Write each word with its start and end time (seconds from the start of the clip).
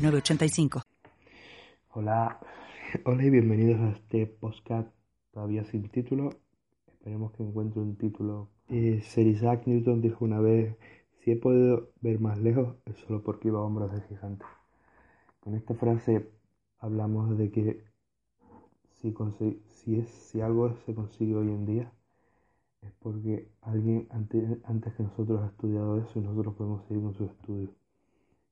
906985. 0.00 0.82
Hola, 1.92 2.40
hola 3.04 3.24
y 3.24 3.30
bienvenidos 3.30 3.80
a 3.80 3.90
este 3.90 4.26
podcast 4.26 4.88
todavía 5.32 5.64
sin 5.64 5.88
título. 5.88 6.30
Esperemos 6.86 7.32
que 7.32 7.42
encuentre 7.42 7.80
un 7.80 7.96
título. 7.96 8.48
Eh, 8.68 9.02
Sir 9.02 9.26
Isaac 9.26 9.66
Newton 9.66 10.00
dijo 10.00 10.24
una 10.24 10.40
vez, 10.40 10.76
si 11.18 11.32
he 11.32 11.36
podido 11.36 11.90
ver 12.00 12.18
más 12.18 12.38
lejos 12.38 12.76
es 12.86 12.96
solo 12.98 13.22
porque 13.22 13.48
iba 13.48 13.58
a 13.58 13.62
hombros 13.62 13.92
de 13.92 14.00
gigante. 14.02 14.44
Con 15.40 15.54
esta 15.54 15.74
frase 15.74 16.30
hablamos 16.78 17.36
de 17.36 17.50
que 17.50 17.84
si, 19.02 20.40
algo 20.40 20.76
se 20.86 20.94
consigue 20.94 21.34
hoy 21.34 21.48
en 21.48 21.66
día 21.66 21.92
es 22.82 22.92
porque 23.00 23.48
alguien 23.60 24.06
antes, 24.10 24.58
antes 24.64 24.94
que 24.94 25.02
nosotros 25.02 25.42
ha 25.42 25.46
estudiado 25.46 25.98
eso 25.98 26.18
y 26.18 26.22
nosotros 26.22 26.54
podemos 26.54 26.84
seguir 26.86 27.02
con 27.02 27.14
su 27.14 27.24
estudio. 27.24 27.68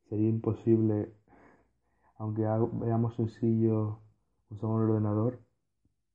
Sería 0.09 0.29
imposible, 0.29 1.13
aunque 2.19 2.43
veamos 2.43 3.15
sencillo 3.17 4.01
usar 4.51 4.71
un 4.71 4.91
ordenador, 4.91 5.41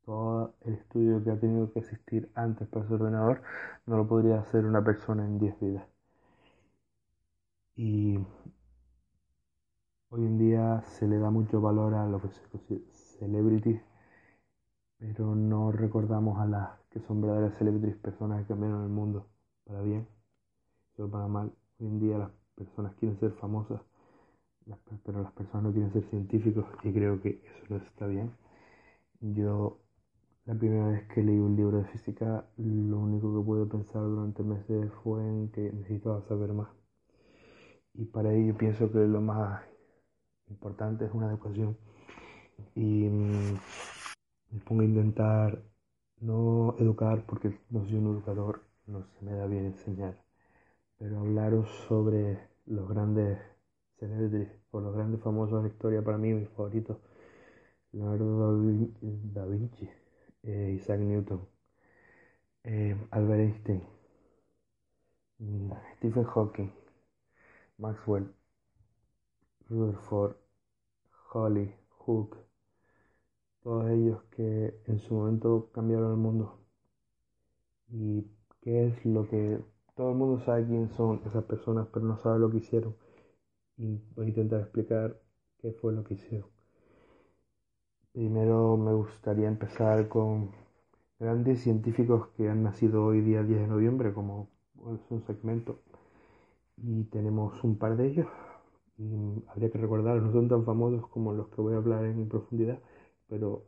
todo 0.06 0.54
el 0.62 0.74
estudio 0.76 1.24
que 1.24 1.32
ha 1.32 1.40
tenido 1.40 1.72
que 1.72 1.80
existir 1.80 2.32
antes 2.36 2.68
para 2.68 2.86
ese 2.86 2.94
ordenador 2.96 3.42
no 3.86 3.98
lo 3.98 4.08
podría 4.08 4.40
hacer 4.40 4.66
una 4.66 4.84
persona 4.84 5.26
en 5.26 5.40
10 5.40 5.60
vidas. 5.60 5.88
Y 7.76 8.18
hoy 10.10 10.26
en 10.26 10.38
día 10.38 10.82
se 10.84 11.08
le 11.08 11.18
da 11.20 11.30
mucho 11.32 11.62
valor 11.62 11.94
a 11.96 12.06
lo 12.08 12.22
que 12.22 12.30
se 12.30 12.42
considera 12.50 12.86
celebrities, 13.20 13.82
pero 14.98 15.36
no 15.36 15.72
recordamos 15.72 16.40
a 16.40 16.46
las 16.46 16.80
que 16.90 17.00
son 17.02 17.22
verdaderas 17.22 17.58
celebrities, 17.58 17.98
personas 17.98 18.42
que 18.42 18.48
cambiaron 18.48 18.84
el 18.84 18.90
mundo 18.90 19.28
para 19.66 19.82
bien, 19.82 20.08
o 20.98 21.08
para 21.10 21.28
mal. 21.28 21.52
Hoy 21.80 21.88
en 21.88 22.00
día 22.00 22.18
las 22.18 22.32
personas 22.56 22.94
quieren 22.96 23.20
ser 23.20 23.32
famosas, 23.34 23.82
pero 25.04 25.22
las 25.22 25.32
personas 25.34 25.64
no 25.64 25.72
quieren 25.72 25.92
ser 25.92 26.04
científicos 26.10 26.66
y 26.84 26.94
creo 26.94 27.22
que 27.22 27.42
eso 27.44 27.66
no 27.70 27.78
está 27.78 28.08
bien. 28.08 28.32
Yo 29.22 29.80
la 30.46 30.56
primera 30.56 30.90
vez 30.90 31.08
que 31.08 31.24
leí 31.24 31.38
un 31.40 31.56
libro 31.56 31.78
de 31.78 31.86
física, 31.86 32.46
lo 32.58 33.00
único 33.00 33.34
que 33.34 33.46
pude 33.46 33.66
pensar 33.66 34.02
durante 34.04 34.44
meses 34.44 34.92
fue 35.04 35.22
en 35.22 35.50
que 35.52 35.72
necesitaba 35.72 36.22
saber 36.28 36.54
más. 36.54 36.70
Y 37.94 38.06
para 38.06 38.34
ello 38.34 38.58
pienso 38.58 38.92
que 38.92 39.00
lo 39.00 39.22
más 39.22 39.64
importante 40.50 41.06
es 41.06 41.14
una 41.14 41.28
educación. 41.30 41.78
Y 42.76 43.06
mm, 43.10 43.54
me 44.52 44.60
pongo 44.66 44.82
a 44.82 44.86
intentar 44.86 45.64
no 46.20 46.76
educar 46.80 47.26
porque 47.26 47.58
no 47.70 47.86
soy 47.86 47.96
un 47.96 48.08
educador, 48.16 48.64
no 48.88 49.04
se 49.04 49.26
me 49.26 49.34
da 49.34 49.46
bien 49.48 49.66
enseñar, 49.66 50.18
pero 50.98 51.20
hablaros 51.20 51.70
sobre 51.88 52.40
los 52.66 52.88
grandes 52.90 53.40
o 54.72 54.80
los 54.82 54.96
grandes 54.96 55.22
famosos 55.22 55.64
de 55.64 55.70
la 55.70 55.74
historia, 55.74 56.04
para 56.04 56.18
mí 56.18 56.34
mis 56.34 56.50
favoritos, 56.50 56.98
Leonardo 57.92 58.58
da 59.34 59.46
Vinci, 59.46 59.90
eh, 60.44 60.74
Isaac 60.78 61.00
Newton, 61.00 61.48
eh, 62.64 62.96
Albert 63.12 63.40
Einstein, 63.40 63.84
mm, 65.40 65.72
Stephen 65.98 66.26
Hawking, 66.26 66.72
Maxwell, 67.78 68.34
Rutherford, 69.70 70.36
Holly, 71.32 71.74
Hook, 72.00 72.38
todos 73.64 73.90
ellos 73.90 74.22
que 74.32 74.80
en 74.86 75.00
su 75.00 75.14
momento 75.16 75.70
cambiaron 75.74 76.12
el 76.12 76.18
mundo. 76.18 76.60
Y 77.92 78.26
qué 78.62 78.88
es 78.88 79.06
lo 79.06 79.26
que 79.30 79.60
todo 79.96 80.12
el 80.12 80.18
mundo 80.18 80.44
sabe 80.44 80.66
quién 80.66 80.90
son 80.90 81.22
esas 81.26 81.46
personas, 81.46 81.88
pero 81.94 82.06
no 82.06 82.18
sabe 82.18 82.40
lo 82.40 82.50
que 82.52 82.58
hicieron. 82.58 82.96
Voy 83.84 84.26
a 84.26 84.30
intentar 84.30 84.62
explicar 84.62 85.20
qué 85.60 85.74
fue 85.74 85.92
lo 85.92 86.06
que 86.06 86.14
hicieron. 86.14 86.48
Primero 88.14 88.78
me 88.78 88.94
gustaría 88.94 89.50
empezar 89.50 90.08
con 90.08 90.52
grandes 91.20 91.60
científicos 91.64 92.30
que 92.38 92.48
han 92.48 92.64
nacido 92.64 93.04
hoy 93.06 93.20
día 93.20 93.44
10 93.44 93.60
de 93.60 93.68
noviembre, 93.68 94.14
como 94.14 94.50
es 94.94 95.02
un 95.10 95.26
segmento. 95.26 95.82
Y 96.78 97.04
tenemos 97.06 97.62
un 97.66 97.78
par 97.78 97.98
de 97.98 98.08
ellos. 98.08 98.28
Y 98.98 99.44
habría 99.50 99.70
que 99.70 99.80
recordar, 99.80 100.22
no 100.22 100.32
son 100.32 100.48
tan 100.48 100.64
famosos 100.64 101.06
como 101.10 101.34
los 101.34 101.50
que 101.50 101.60
voy 101.60 101.74
a 101.74 101.78
hablar 101.78 102.06
en 102.06 102.30
profundidad, 102.30 102.80
pero 103.28 103.66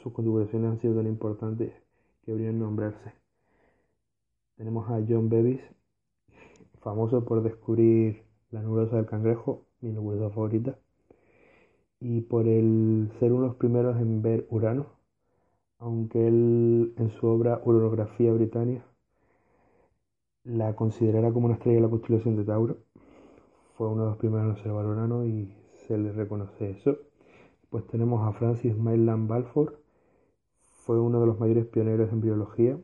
sus 0.00 0.12
contribuciones 0.12 0.70
han 0.70 0.80
sido 0.80 0.94
tan 0.94 1.08
importantes 1.08 1.72
que 2.22 2.30
habrían 2.30 2.60
nombrarse. 2.60 3.14
Tenemos 4.56 4.88
a 4.90 5.04
John 5.08 5.28
Bevis, 5.28 5.60
famoso 6.80 7.24
por 7.24 7.42
descubrir 7.42 8.29
la 8.50 8.60
nebulosa 8.60 8.96
del 8.96 9.06
cangrejo, 9.06 9.66
mi 9.80 9.92
nebulosa 9.92 10.30
favorita, 10.30 10.78
y 12.00 12.22
por 12.22 12.46
el 12.48 13.10
ser 13.18 13.32
uno 13.32 13.42
de 13.42 13.48
los 13.48 13.56
primeros 13.56 13.96
en 14.00 14.22
ver 14.22 14.46
Urano, 14.50 14.86
aunque 15.78 16.26
él 16.28 16.94
en 16.96 17.10
su 17.10 17.26
obra 17.26 17.60
Uranografía 17.64 18.32
Britannia 18.32 18.84
la 20.44 20.74
considerara 20.74 21.32
como 21.32 21.46
una 21.46 21.54
estrella 21.54 21.76
de 21.76 21.82
la 21.82 21.90
constelación 21.90 22.36
de 22.36 22.44
Tauro. 22.44 22.78
Fue 23.76 23.88
uno 23.88 24.04
de 24.04 24.08
los 24.10 24.18
primeros 24.18 24.44
en 24.46 24.50
observar 24.52 24.86
Urano 24.86 25.24
y 25.26 25.54
se 25.86 25.96
le 25.98 26.12
reconoce 26.12 26.70
eso 26.70 26.98
pues 27.70 27.86
tenemos 27.86 28.26
a 28.26 28.32
Francis 28.32 28.76
Maitland 28.76 29.28
Balfour, 29.28 29.80
fue 30.84 31.00
uno 31.00 31.20
de 31.20 31.26
los 31.26 31.38
mayores 31.38 31.66
pioneros 31.66 32.12
en 32.12 32.20
biología, 32.20 32.78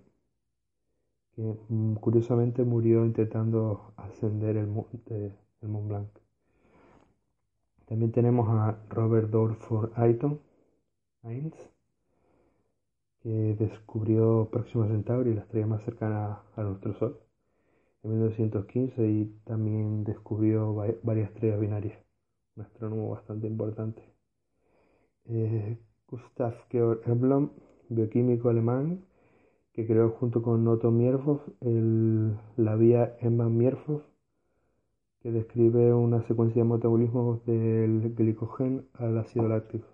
que 1.34 1.42
mm, 1.68 1.94
curiosamente 1.94 2.64
murió 2.64 3.04
intentando 3.04 3.92
ascender 3.96 4.56
el 4.56 4.68
monte 4.68 5.34
Mont 5.68 5.88
Blanc. 5.88 6.08
También 7.86 8.12
tenemos 8.12 8.48
a 8.48 8.78
Robert 8.88 9.30
Dorford 9.30 9.92
Ayton, 9.96 10.40
que 13.20 13.56
descubrió 13.58 14.48
Próxima 14.50 14.86
Centauri, 14.86 15.34
la 15.34 15.42
estrella 15.42 15.66
más 15.66 15.82
cercana 15.84 16.42
a 16.56 16.62
nuestro 16.62 16.94
Sol, 16.94 17.20
en 18.02 18.10
1915 18.10 19.08
y 19.08 19.24
también 19.44 20.04
descubrió 20.04 20.74
varias 21.02 21.30
estrellas 21.30 21.60
binarias, 21.60 21.98
un 22.56 22.64
astrónomo 22.64 23.10
bastante 23.10 23.46
importante 23.46 24.16
eh, 25.28 25.78
Gustav 26.08 26.54
Georg 26.70 27.00
Eblom, 27.06 27.50
bioquímico 27.88 28.48
alemán, 28.48 29.04
que 29.72 29.86
creó 29.86 30.10
junto 30.10 30.42
con 30.42 30.66
Otto 30.68 30.90
Mierhoff 30.90 31.46
la 31.60 32.76
vía 32.76 33.16
Emma-Mierhoff, 33.20 34.02
que 35.26 35.32
describe 35.32 35.92
una 35.92 36.22
secuencia 36.22 36.62
de 36.62 36.68
metabolismo 36.68 37.40
del 37.46 38.14
glicogén 38.14 38.86
al 38.94 39.18
ácido 39.18 39.48
láctico. 39.48 39.88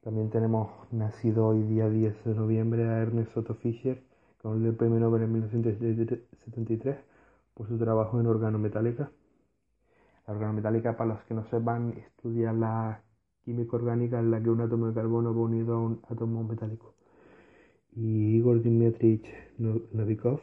También 0.00 0.30
tenemos 0.30 0.68
nacido 0.90 1.46
hoy 1.46 1.62
día 1.62 1.88
10 1.88 2.24
de 2.24 2.34
noviembre 2.34 2.88
a 2.88 3.02
Ernest 3.02 3.36
Otto 3.36 3.54
Fischer, 3.54 4.02
con 4.42 4.66
el 4.66 4.74
premio 4.74 4.98
Nobel 4.98 5.22
en 5.22 5.32
1973 5.32 6.96
por 7.54 7.68
su 7.68 7.78
trabajo 7.78 8.18
en 8.18 8.26
organometálica. 8.26 9.12
La 10.26 10.34
organometálica, 10.34 10.96
para 10.96 11.14
los 11.14 11.22
que 11.22 11.34
no 11.34 11.44
sepan, 11.44 11.92
estudia 11.96 12.52
la 12.52 13.00
química 13.44 13.76
orgánica 13.76 14.18
en 14.18 14.32
la 14.32 14.42
que 14.42 14.50
un 14.50 14.60
átomo 14.60 14.88
de 14.88 14.94
carbono 14.94 15.32
va 15.32 15.40
unido 15.40 15.76
a 15.76 15.80
un 15.80 16.00
átomo 16.08 16.42
metálico. 16.42 16.96
Y 17.94 18.38
Igor 18.38 18.60
Dmitrich 18.60 19.24
Novikov, 19.58 20.40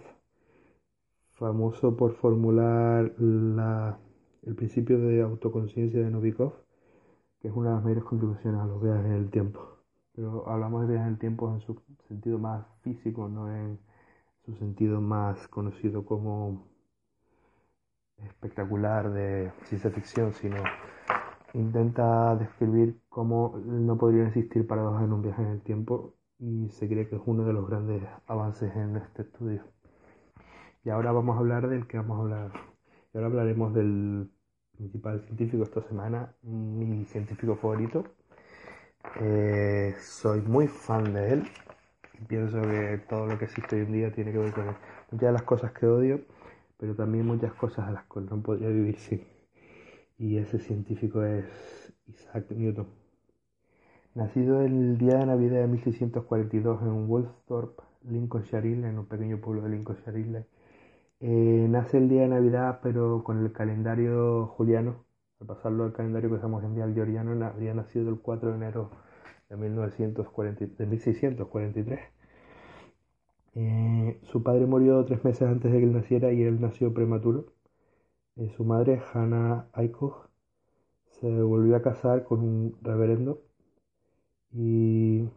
famoso 1.40 1.96
por 1.96 2.13
formular 2.16 3.13
el 4.44 4.56
principio 4.56 5.00
de 5.00 5.21
autoconciencia 5.21 6.00
de 6.00 6.10
Novikov, 6.10 6.54
que 7.42 7.48
es 7.48 7.54
una 7.54 7.69
de 7.69 7.75
las 7.75 7.83
mayores 7.83 8.04
contribuciones 8.04 8.62
a 8.62 8.66
los 8.66 8.81
viajes 8.81 9.06
en 9.06 9.13
el 9.13 9.30
tiempo. 9.30 9.77
Pero 10.16 10.48
hablamos 10.50 10.81
de 10.81 10.88
viajes 10.88 11.07
en 11.07 11.13
el 11.13 11.19
tiempo 11.19 11.54
en 11.54 11.62
su 11.62 11.81
sentido 12.07 12.39
más 12.39 12.66
físico, 12.81 13.30
no 13.30 13.54
en 13.54 13.80
su 14.45 14.56
sentido 14.56 15.01
más 15.01 15.48
conocido 15.48 16.06
como 16.06 16.68
espectacular 18.18 19.12
de 19.12 19.51
ciencia 19.63 19.92
ficción, 19.92 20.33
sino 20.33 20.57
intenta 21.54 22.36
describir 22.36 23.00
cómo 23.10 23.56
no 23.65 23.98
podrían 23.98 24.27
existir 24.27 24.68
paradojas 24.68 25.04
en 25.04 25.13
un 25.13 25.22
viaje 25.22 25.42
en 25.42 25.50
el 25.50 25.62
tiempo 25.62 26.15
y 26.39 26.69
se 26.69 26.88
cree 26.88 27.07
que 27.07 27.15
es 27.15 27.22
uno 27.25 27.44
de 27.45 27.54
los 27.54 27.68
grandes 27.68 28.04
avances 28.27 28.75
en 28.75 28.98
este 28.98 29.24
estudio. 29.24 29.63
Y 30.83 30.89
ahora 30.89 31.12
vamos 31.12 31.36
a 31.36 31.39
hablar 31.39 31.68
del 31.68 31.88
que 31.88 31.98
vamos 31.98 32.18
a 32.18 32.22
hablar. 32.22 32.69
Y 33.14 33.18
ahora 33.18 33.28
hablaremos 33.28 33.74
del 33.74 34.30
principal 34.78 35.22
científico 35.22 35.64
esta 35.64 35.82
semana, 35.82 36.34
mi 36.44 37.06
científico 37.06 37.56
favorito. 37.56 38.04
Eh, 39.20 39.96
soy 40.00 40.42
muy 40.42 40.68
fan 40.68 41.14
de 41.14 41.34
él 41.34 41.44
pienso 42.28 42.62
que 42.62 43.02
todo 43.10 43.28
lo 43.28 43.38
que 43.38 43.46
existe 43.46 43.76
hoy 43.76 43.82
en 43.84 43.94
día 43.94 44.12
tiene 44.12 44.32
que 44.32 44.38
ver 44.38 44.54
con 44.54 44.68
él. 44.68 44.76
Muchas 45.12 45.28
de 45.28 45.34
las 45.34 45.44
cosas 45.44 45.72
que 45.72 45.86
odio, 45.86 46.22
pero 46.78 46.96
también 46.96 47.26
muchas 47.26 47.54
cosas 47.54 47.88
a 47.88 47.92
las 47.92 48.04
cuales 48.06 48.32
no 48.32 48.42
podría 48.42 48.70
vivir 48.70 48.98
sin. 48.98 49.24
Y 50.18 50.38
ese 50.38 50.60
científico 50.60 51.24
es 51.24 51.46
Isaac 52.08 52.52
Newton. 52.52 52.88
Nacido 54.16 54.62
el 54.62 54.98
día 54.98 55.18
de 55.18 55.26
Navidad 55.28 55.62
de 55.62 55.68
1642 55.68 56.82
en 56.82 57.10
Woolsthorpe, 57.10 57.84
Lincolnshire, 58.10 58.74
en 58.74 59.00
un 59.00 59.06
pequeño 59.06 59.40
pueblo 59.40 59.62
de 59.62 59.70
Lincolnshire, 59.70 60.46
eh, 61.21 61.68
nace 61.69 61.98
el 61.98 62.10
día 62.10 62.21
de 62.24 62.30
Navidad, 62.30 62.80
pero 62.83 63.24
con 63.24 63.39
el 63.44 63.51
calendario 63.51 64.48
juliano. 64.48 65.06
Al 65.39 65.48
pasarlo 65.48 65.83
al 65.86 65.94
calendario 65.94 66.30
que 66.30 66.36
usamos 66.36 66.63
en 66.63 66.75
día 66.75 66.86
el 66.86 66.94
georgiano, 66.94 67.45
había 67.45 67.74
nacido 67.74 68.10
el 68.10 68.19
4 68.19 68.50
de 68.51 68.56
enero 68.56 68.92
de, 69.50 69.57
1940, 69.57 70.66
de 70.77 70.86
1643. 70.86 72.00
Eh, 73.56 74.19
su 74.24 74.44
padre 74.44 74.66
murió 74.66 75.04
tres 75.06 75.24
meses 75.24 75.44
antes 75.48 75.71
de 75.71 75.80
que 75.80 75.83
él 75.86 75.94
naciera 75.94 76.31
y 76.31 76.44
él 76.44 76.62
nació 76.62 76.94
prematuro. 76.94 77.54
Eh, 78.38 78.50
su 78.56 78.63
madre, 78.65 79.01
Hannah 79.13 79.68
Aycock, 79.74 80.30
se 81.22 81.42
volvió 81.42 81.75
a 81.75 81.81
casar 81.81 82.24
con 82.25 82.39
un 82.42 82.77
reverendo 82.81 83.42
y 84.51 85.30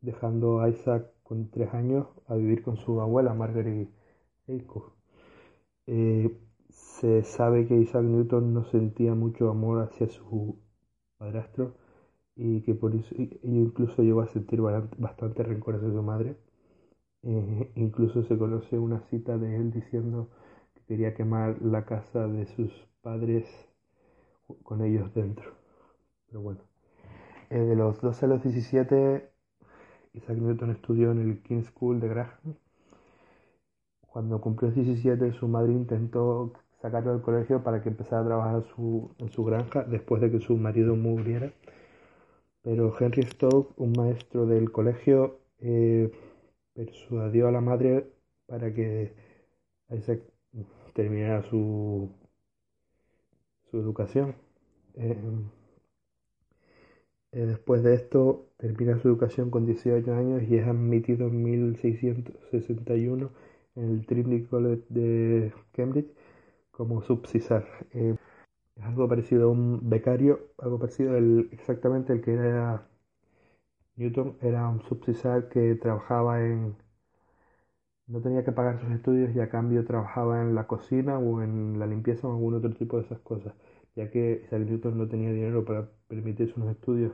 dejando 0.00 0.60
a 0.60 0.68
Isaac 0.68 1.06
con 1.22 1.50
tres 1.50 1.72
años 1.74 2.08
a 2.28 2.34
vivir 2.34 2.62
con 2.62 2.76
su 2.76 3.00
abuela, 3.00 3.34
Margaret 3.34 3.88
Aycock. 4.48 4.99
Eh, 5.92 6.30
se 6.68 7.24
sabe 7.24 7.66
que 7.66 7.74
Isaac 7.74 8.04
Newton 8.04 8.54
no 8.54 8.64
sentía 8.64 9.14
mucho 9.16 9.50
amor 9.50 9.82
hacia 9.82 10.08
su 10.08 10.56
padrastro 11.18 11.74
y 12.36 12.62
que 12.62 12.74
por 12.74 12.94
eso 12.94 13.12
incluso 13.42 14.02
llegó 14.04 14.20
a 14.20 14.28
sentir 14.28 14.60
bastante 14.60 15.42
rencor 15.42 15.74
hacia 15.76 15.90
su 15.90 16.02
madre. 16.02 16.36
Eh, 17.24 17.72
incluso 17.74 18.22
se 18.22 18.38
conoce 18.38 18.78
una 18.78 19.00
cita 19.10 19.36
de 19.36 19.56
él 19.56 19.72
diciendo 19.72 20.30
que 20.74 20.82
quería 20.84 21.14
quemar 21.14 21.60
la 21.60 21.84
casa 21.84 22.28
de 22.28 22.46
sus 22.46 22.72
padres 23.02 23.46
con 24.62 24.82
ellos 24.82 25.12
dentro. 25.12 25.50
Pero 26.28 26.40
bueno, 26.40 26.60
eh, 27.50 27.58
de 27.58 27.74
los 27.74 28.00
12 28.00 28.26
a 28.26 28.28
los 28.28 28.42
17, 28.44 29.28
Isaac 30.14 30.38
Newton 30.38 30.70
estudió 30.70 31.10
en 31.10 31.18
el 31.18 31.42
King's 31.42 31.66
School 31.66 31.98
de 32.00 32.08
Graham 32.08 32.54
cuando 34.12 34.40
cumplió 34.40 34.70
17, 34.70 35.32
su 35.32 35.48
madre 35.48 35.72
intentó 35.72 36.52
sacarlo 36.82 37.12
del 37.12 37.22
colegio 37.22 37.62
para 37.62 37.82
que 37.82 37.88
empezara 37.90 38.22
a 38.22 38.26
trabajar 38.26 38.64
en 39.18 39.30
su 39.30 39.44
granja 39.44 39.84
después 39.84 40.20
de 40.22 40.30
que 40.30 40.40
su 40.40 40.56
marido 40.56 40.96
muriera. 40.96 41.52
Pero 42.62 42.94
Henry 42.98 43.22
Stoke, 43.22 43.72
un 43.76 43.92
maestro 43.92 44.46
del 44.46 44.70
colegio, 44.70 45.38
eh, 45.60 46.10
persuadió 46.74 47.48
a 47.48 47.52
la 47.52 47.60
madre 47.60 48.10
para 48.46 48.72
que 48.74 49.14
terminara 50.94 51.42
su, 51.44 52.10
educación. 53.72 54.34
Eh, 54.94 55.16
eh, 57.32 57.46
después 57.46 57.82
de 57.82 57.94
esto, 57.94 58.48
termina 58.56 58.98
su 58.98 59.08
educación 59.08 59.50
con 59.50 59.66
18 59.66 60.12
años 60.12 60.42
y 60.42 60.56
es 60.56 60.66
admitido 60.66 61.28
en 61.28 61.42
1661 61.42 63.26
en 63.26 63.49
el 63.76 64.06
Trinity 64.06 64.46
College 64.46 64.84
de 64.88 65.52
Cambridge 65.72 66.10
como 66.72 67.02
subcisar. 67.02 67.66
Eh, 67.92 68.16
es 68.76 68.84
algo 68.84 69.08
parecido 69.08 69.48
a 69.48 69.52
un 69.52 69.88
becario, 69.90 70.40
algo 70.58 70.78
parecido 70.78 71.16
exactamente 71.52 72.12
el 72.12 72.22
que 72.22 72.34
era 72.34 72.86
Newton, 73.96 74.36
era 74.42 74.68
un 74.68 74.82
subcisar 74.82 75.48
que 75.48 75.76
trabajaba 75.76 76.44
en... 76.44 76.74
no 78.08 78.20
tenía 78.20 78.44
que 78.44 78.52
pagar 78.52 78.78
sus 78.80 78.90
estudios 78.90 79.34
y 79.34 79.40
a 79.40 79.48
cambio 79.48 79.84
trabajaba 79.86 80.42
en 80.42 80.54
la 80.54 80.66
cocina 80.66 81.18
o 81.18 81.40
en 81.42 81.78
la 81.78 81.86
limpieza 81.86 82.28
o 82.28 82.32
algún 82.32 82.54
otro 82.54 82.70
tipo 82.74 82.98
de 82.98 83.04
esas 83.04 83.20
cosas, 83.20 83.54
ya 83.96 84.10
que 84.10 84.42
Isaac 84.44 84.60
Newton 84.62 84.98
no 84.98 85.08
tenía 85.08 85.32
dinero 85.32 85.64
para 85.64 85.88
permitirse 86.08 86.54
unos 86.60 86.72
estudios 86.76 87.12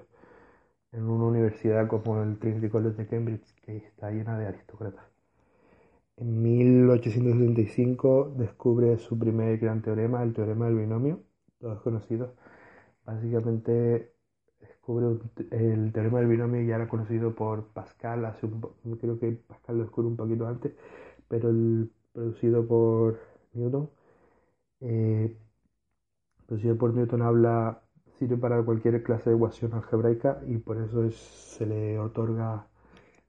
en 0.92 1.04
una 1.04 1.26
universidad 1.26 1.88
como 1.88 2.22
el 2.22 2.38
Trinity 2.38 2.68
College 2.70 2.96
de 2.96 3.06
Cambridge, 3.08 3.54
que 3.62 3.76
está 3.76 4.10
llena 4.10 4.38
de 4.38 4.46
aristócratas. 4.48 5.15
En 6.18 6.42
1865 6.42 8.34
descubre 8.36 8.98
su 8.98 9.18
primer 9.18 9.58
gran 9.58 9.82
teorema, 9.82 10.22
el 10.22 10.32
teorema 10.32 10.66
del 10.66 10.76
binomio, 10.76 11.22
todos 11.60 11.82
conocidos. 11.82 12.30
Básicamente 13.04 14.12
descubre 14.60 15.06
el 15.50 15.92
teorema 15.92 16.20
del 16.20 16.28
binomio 16.28 16.62
ya 16.62 16.76
era 16.76 16.88
conocido 16.88 17.34
por 17.34 17.68
Pascal, 17.68 18.24
hace 18.24 18.46
un, 18.46 18.60
creo 18.98 19.18
que 19.18 19.32
Pascal 19.32 19.78
lo 19.78 19.84
descubre 19.84 20.08
un 20.08 20.16
poquito 20.16 20.46
antes, 20.46 20.74
pero 21.28 21.50
el 21.50 21.90
producido 22.12 22.66
por 22.66 23.20
Newton. 23.54 23.90
Eh, 24.80 25.36
producido 26.46 26.76
por 26.78 26.94
Newton 26.94 27.22
habla, 27.22 27.82
sirve 28.18 28.36
para 28.38 28.62
cualquier 28.64 29.02
clase 29.02 29.30
de 29.30 29.36
ecuación 29.36 29.74
algebraica 29.74 30.40
y 30.46 30.58
por 30.58 30.78
eso 30.78 31.10
se 31.10 31.66
le 31.66 31.98
otorga 31.98 32.66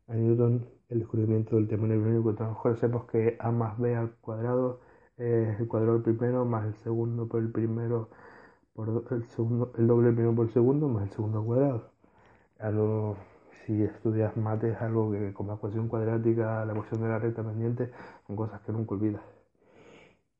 a 0.07 0.15
Newton 0.15 0.76
el 0.89 0.99
descubrimiento 0.99 1.55
del 1.55 1.67
tema 1.67 1.87
lo 1.87 2.21
mejor 2.31 2.77
sabemos 2.77 3.05
que 3.05 3.37
a 3.39 3.51
más 3.51 3.77
b 3.77 3.95
al 3.95 4.11
cuadrado 4.21 4.79
es 5.17 5.59
el 5.59 5.67
cuadrado 5.67 5.99
del 5.99 6.15
primero 6.15 6.45
más 6.45 6.65
el 6.65 6.75
segundo 6.83 7.27
por 7.27 7.41
el 7.41 7.51
primero 7.51 8.09
por 8.73 8.89
el 9.11 9.25
segundo 9.25 9.73
el 9.77 9.87
doble 9.87 10.11
primero 10.11 10.35
por 10.35 10.47
el 10.47 10.53
segundo 10.53 10.87
más 10.89 11.03
el 11.03 11.11
segundo 11.11 11.43
cuadrado. 11.45 11.91
Algo 12.59 13.17
si 13.65 13.83
estudias 13.83 14.37
mates 14.37 14.81
algo 14.81 15.11
que 15.11 15.33
como 15.33 15.51
la 15.51 15.57
ecuación 15.57 15.87
cuadrática 15.89 16.65
la 16.65 16.73
ecuación 16.73 17.01
de 17.01 17.09
la 17.09 17.19
recta 17.19 17.43
pendiente 17.43 17.91
son 18.27 18.35
cosas 18.35 18.61
que 18.61 18.71
nunca 18.71 18.95
olvidas. 18.95 19.23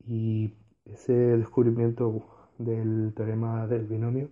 Y 0.05 0.55
ese 0.85 1.13
descubrimiento 1.13 2.23
del 2.57 3.13
teorema 3.15 3.67
del 3.67 3.85
binomio 3.85 4.29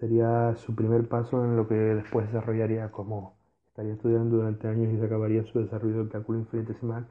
sería 0.00 0.54
su 0.56 0.74
primer 0.74 1.08
paso 1.08 1.44
en 1.44 1.56
lo 1.56 1.68
que 1.68 1.74
después 1.74 2.26
desarrollaría 2.26 2.90
como 2.90 3.39
estaría 3.80 3.94
estudiando 3.94 4.36
durante 4.36 4.68
años 4.68 4.92
y 4.92 4.98
se 4.98 5.06
acabaría 5.06 5.42
su 5.44 5.58
desarrollo 5.58 5.98
del 5.98 6.10
cálculo 6.10 6.40
infinitesimal, 6.40 7.06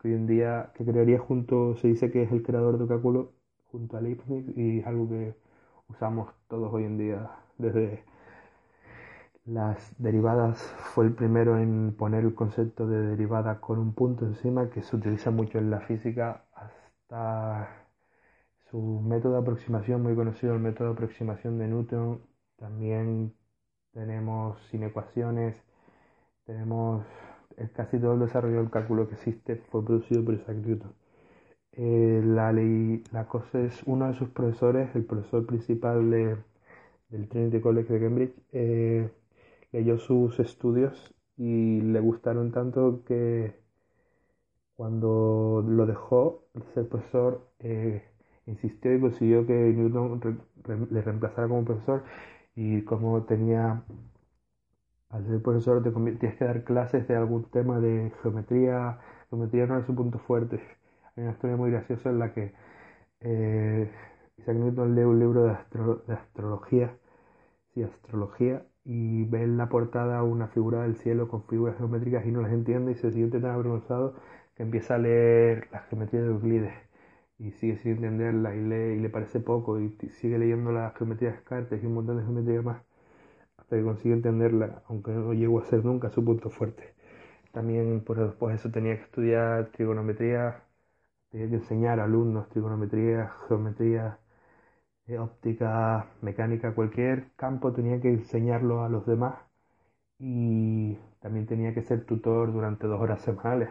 que 0.00 0.08
hoy 0.08 0.14
en 0.14 0.26
día, 0.26 0.72
que 0.74 0.84
crearía 0.84 1.18
junto, 1.18 1.76
se 1.76 1.88
dice 1.88 2.10
que 2.10 2.22
es 2.22 2.32
el 2.32 2.42
creador 2.42 2.78
del 2.78 2.88
cálculo 2.88 3.32
junto 3.70 3.98
a 3.98 4.00
Leibniz 4.00 4.46
y 4.56 4.78
es 4.78 4.86
algo 4.86 5.06
que 5.08 5.34
usamos 5.88 6.32
todos 6.48 6.72
hoy 6.72 6.84
en 6.84 6.96
día. 6.96 7.30
Desde 7.58 8.04
las 9.44 9.94
derivadas 9.98 10.62
fue 10.94 11.04
el 11.04 11.12
primero 11.12 11.58
en 11.58 11.94
poner 11.94 12.24
el 12.24 12.34
concepto 12.34 12.86
de 12.86 13.02
derivada 13.02 13.60
con 13.60 13.78
un 13.78 13.92
punto 13.92 14.24
encima 14.24 14.70
que 14.70 14.82
se 14.82 14.96
utiliza 14.96 15.30
mucho 15.30 15.58
en 15.58 15.70
la 15.70 15.80
física 15.80 16.46
hasta 16.54 17.68
su 18.70 18.78
método 19.02 19.34
de 19.34 19.38
aproximación 19.40 20.02
muy 20.02 20.14
conocido 20.14 20.54
el 20.54 20.60
método 20.60 20.88
de 20.88 20.94
aproximación 20.94 21.58
de 21.58 21.68
Newton. 21.68 22.22
También 22.56 23.34
tenemos 23.92 24.58
sin 24.70 24.84
ecuaciones 24.84 25.62
tenemos 26.46 27.04
casi 27.74 27.98
todo 27.98 28.14
el 28.14 28.20
desarrollo 28.20 28.58
del 28.58 28.70
cálculo 28.70 29.08
que 29.08 29.14
existe 29.14 29.56
fue 29.70 29.84
producido 29.84 30.24
por 30.24 30.34
Isaac 30.34 30.56
Newton. 30.56 30.92
Eh, 31.72 32.22
la, 32.24 32.52
ley, 32.52 33.02
la 33.12 33.26
cosa 33.28 33.60
es 33.60 33.82
uno 33.84 34.08
de 34.08 34.14
sus 34.14 34.28
profesores, 34.30 34.94
el 34.94 35.04
profesor 35.04 35.46
principal 35.46 36.10
de, 36.10 36.36
del 37.10 37.28
Trinity 37.28 37.60
College 37.60 37.92
de 37.92 38.00
Cambridge, 38.00 38.34
eh, 38.52 39.10
leyó 39.72 39.98
sus 39.98 40.38
estudios 40.40 41.14
y 41.36 41.80
le 41.80 42.00
gustaron 42.00 42.52
tanto 42.52 43.02
que 43.04 43.54
cuando 44.76 45.64
lo 45.66 45.86
dejó, 45.86 46.44
el 46.76 46.86
profesor 46.86 47.48
eh, 47.60 48.02
insistió 48.46 48.94
y 48.94 49.00
consiguió 49.00 49.46
que 49.46 49.52
Newton 49.54 50.20
le 50.90 51.02
reemplazara 51.02 51.48
como 51.48 51.64
profesor 51.64 52.04
y 52.56 52.82
como 52.82 53.22
tenía 53.24 53.84
al 55.14 55.26
ser 55.26 55.40
profesor 55.42 55.82
te 55.82 55.90
tienes 55.92 56.36
que 56.36 56.44
dar 56.44 56.64
clases 56.64 57.06
de 57.08 57.16
algún 57.16 57.44
tema 57.50 57.78
de 57.80 58.12
geometría. 58.22 58.98
Geometría 59.30 59.66
no 59.66 59.78
es 59.78 59.86
su 59.86 59.94
punto 59.94 60.18
fuerte. 60.18 60.60
Hay 61.16 61.22
una 61.22 61.32
historia 61.32 61.56
muy 61.56 61.70
graciosa 61.70 62.10
en 62.10 62.18
la 62.18 62.34
que 62.34 62.52
eh, 63.20 63.90
Isaac 64.38 64.56
Newton 64.56 64.94
lee 64.96 65.04
un 65.04 65.20
libro 65.20 65.44
de, 65.44 66.14
astrología, 66.14 66.96
sí, 67.74 67.82
astrología, 67.84 68.66
y 68.84 69.24
ve 69.26 69.42
en 69.44 69.56
la 69.56 69.68
portada 69.68 70.22
una 70.24 70.48
figura 70.48 70.82
del 70.82 70.96
cielo 70.96 71.28
con 71.28 71.44
figuras 71.44 71.76
geométricas 71.78 72.26
y 72.26 72.32
no 72.32 72.42
las 72.42 72.52
entiende 72.52 72.92
y 72.92 72.96
se 72.96 73.12
siente 73.12 73.40
tan 73.40 73.52
avergonzado 73.52 74.14
que 74.56 74.64
empieza 74.64 74.96
a 74.96 74.98
leer 74.98 75.68
la 75.72 75.80
geometría 75.82 76.22
de 76.22 76.28
Euclides 76.28 76.74
y 77.38 77.52
sigue 77.52 77.78
sin 77.78 77.92
entenderla 77.92 78.54
y, 78.56 78.60
lee, 78.62 78.98
y 78.98 79.00
le 79.00 79.10
parece 79.10 79.40
poco 79.40 79.80
y 79.80 79.90
sigue 80.20 80.38
leyendo 80.38 80.72
la 80.72 80.90
geometría 80.98 81.30
de 81.30 81.36
Descartes 81.36 81.82
y 81.82 81.86
un 81.86 81.94
montón 81.94 82.18
de 82.18 82.24
geometría 82.24 82.62
más 82.62 82.82
hasta 83.64 83.76
que 83.76 83.82
consigue 83.82 84.14
entenderla, 84.14 84.82
aunque 84.88 85.10
no 85.12 85.32
llegó 85.32 85.60
a 85.60 85.64
ser 85.64 85.84
nunca 85.84 86.10
su 86.10 86.22
punto 86.24 86.50
fuerte. 86.50 86.94
También 87.52 88.02
por 88.04 88.18
después 88.18 88.56
eso 88.56 88.70
tenía 88.70 88.96
que 88.96 89.04
estudiar 89.04 89.70
trigonometría, 89.72 90.64
tenía 91.30 91.48
que 91.48 91.56
enseñar 91.56 92.00
a 92.00 92.04
alumnos 92.04 92.48
trigonometría, 92.50 93.30
geometría, 93.48 94.18
eh, 95.06 95.18
óptica, 95.18 96.08
mecánica, 96.22 96.74
cualquier 96.74 97.32
campo 97.36 97.72
tenía 97.72 98.00
que 98.00 98.08
enseñarlo 98.10 98.84
a 98.84 98.88
los 98.88 99.06
demás 99.06 99.36
y 100.18 100.96
también 101.20 101.46
tenía 101.46 101.74
que 101.74 101.82
ser 101.82 102.04
tutor 102.06 102.52
durante 102.52 102.86
dos 102.86 103.00
horas 103.00 103.22
semanales. 103.22 103.70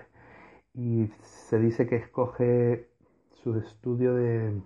Y 0.74 1.08
se 1.24 1.60
dice 1.60 1.88
que 1.88 1.98
escoge 1.98 2.90
su 3.44 3.58
estudio 3.60 4.16
de, 4.16 4.62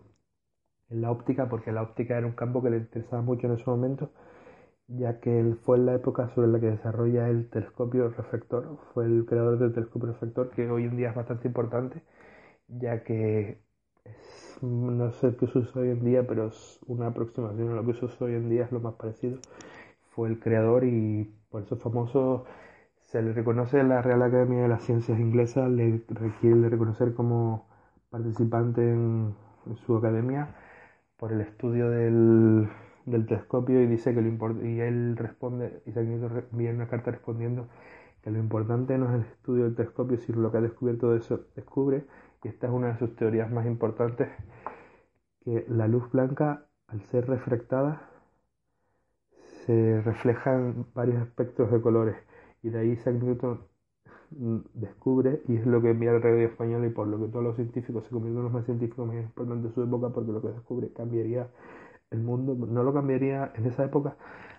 en 0.89 1.01
la 1.01 1.11
óptica 1.11 1.49
porque 1.49 1.71
la 1.71 1.81
óptica 1.83 2.17
era 2.17 2.27
un 2.27 2.33
campo 2.33 2.61
que 2.63 2.69
le 2.69 2.77
interesaba 2.77 3.21
mucho 3.21 3.47
en 3.47 3.53
ese 3.53 3.69
momento 3.69 4.11
ya 4.87 5.19
que 5.19 5.39
él 5.39 5.57
fue 5.63 5.77
en 5.77 5.85
la 5.85 5.95
época 5.95 6.29
sobre 6.35 6.47
la 6.47 6.59
que 6.59 6.67
desarrolla 6.67 7.29
el 7.29 7.49
telescopio 7.49 8.09
reflector, 8.09 8.77
fue 8.93 9.05
el 9.05 9.25
creador 9.25 9.59
del 9.59 9.73
telescopio 9.73 10.09
reflector 10.09 10.49
que 10.51 10.69
hoy 10.69 10.85
en 10.85 10.97
día 10.97 11.09
es 11.09 11.15
bastante 11.15 11.47
importante, 11.47 12.03
ya 12.67 13.03
que 13.03 13.61
no 14.61 15.11
sé 15.11 15.35
qué 15.37 15.47
se 15.47 15.59
usa 15.59 15.81
hoy 15.81 15.89
en 15.89 16.03
día, 16.03 16.25
pero 16.27 16.47
es 16.47 16.79
una 16.87 17.07
aproximación 17.07 17.71
a 17.71 17.75
lo 17.75 17.85
que 17.85 17.93
se 17.93 18.05
usa 18.05 18.27
hoy 18.27 18.35
en 18.35 18.49
día, 18.49 18.65
es 18.65 18.71
lo 18.71 18.79
más 18.79 18.95
parecido. 18.95 19.39
Fue 20.11 20.29
el 20.29 20.39
creador 20.39 20.83
y 20.85 21.31
por 21.49 21.63
eso 21.63 21.75
es 21.75 21.81
famoso. 21.81 22.45
Se 23.05 23.21
le 23.21 23.33
reconoce 23.33 23.79
en 23.79 23.89
la 23.89 24.01
Real 24.01 24.21
Academia 24.23 24.63
de 24.63 24.67
las 24.69 24.83
Ciencias 24.83 25.19
Inglesas, 25.19 25.69
le 25.71 26.03
requiere 26.09 26.69
reconocer 26.69 27.13
como 27.13 27.67
participante 28.09 28.81
en 28.91 29.35
su 29.85 29.97
academia 29.97 30.55
por 31.17 31.31
el 31.33 31.41
estudio 31.41 31.89
del 31.89 32.69
del 33.07 33.25
telescopio 33.25 33.81
y 33.81 33.87
dice 33.87 34.13
que 34.13 34.21
lo 34.21 34.65
y 34.65 34.79
él 34.81 35.15
responde, 35.17 35.81
Isaac 35.85 36.05
Newton 36.05 36.43
envía 36.51 36.71
una 36.71 36.87
carta 36.87 37.11
respondiendo 37.11 37.67
que 38.21 38.31
lo 38.31 38.37
importante 38.37 38.97
no 38.97 39.07
es 39.09 39.15
el 39.15 39.21
estudio 39.21 39.63
del 39.63 39.75
telescopio, 39.75 40.17
sino 40.17 40.41
lo 40.41 40.51
que 40.51 40.57
ha 40.57 40.61
descubierto 40.61 41.11
de 41.11 41.19
eso 41.19 41.45
descubre, 41.55 42.05
y 42.43 42.49
esta 42.49 42.67
es 42.67 42.73
una 42.73 42.89
de 42.89 42.99
sus 42.99 43.15
teorías 43.15 43.49
más 43.49 43.65
importantes, 43.65 44.27
que 45.43 45.65
la 45.69 45.87
luz 45.87 46.11
blanca, 46.11 46.65
al 46.87 47.01
ser 47.03 47.27
refractada, 47.27 48.09
se 49.65 50.01
reflejan 50.01 50.85
varios 50.93 51.21
espectros 51.21 51.71
de 51.71 51.81
colores, 51.81 52.17
y 52.61 52.69
de 52.69 52.79
ahí 52.79 52.89
Isaac 52.91 53.15
Newton 53.15 53.61
descubre, 54.73 55.41
y 55.47 55.55
es 55.55 55.65
lo 55.65 55.81
que 55.81 55.91
envía 55.91 56.11
el 56.11 56.21
radio 56.21 56.47
español 56.47 56.85
y 56.85 56.89
por 56.89 57.07
lo 57.07 57.17
que 57.17 57.31
todos 57.31 57.45
los 57.45 57.55
científicos 57.55 58.03
se 58.03 58.09
convierten 58.09 58.39
en 58.39 58.43
los 58.43 58.53
más 58.53 58.65
científicos 58.65 59.07
más 59.07 59.15
importantes 59.15 59.69
de 59.69 59.75
su 59.75 59.83
época, 59.83 60.09
porque 60.09 60.33
lo 60.33 60.41
que 60.41 60.49
descubre 60.49 60.91
cambiaría 60.91 61.47
el 62.11 62.19
mundo, 62.19 62.55
no 62.55 62.83
lo 62.83 62.93
cambiaría 62.93 63.51
en 63.55 63.65
esa 63.65 63.85
época, 63.85 64.17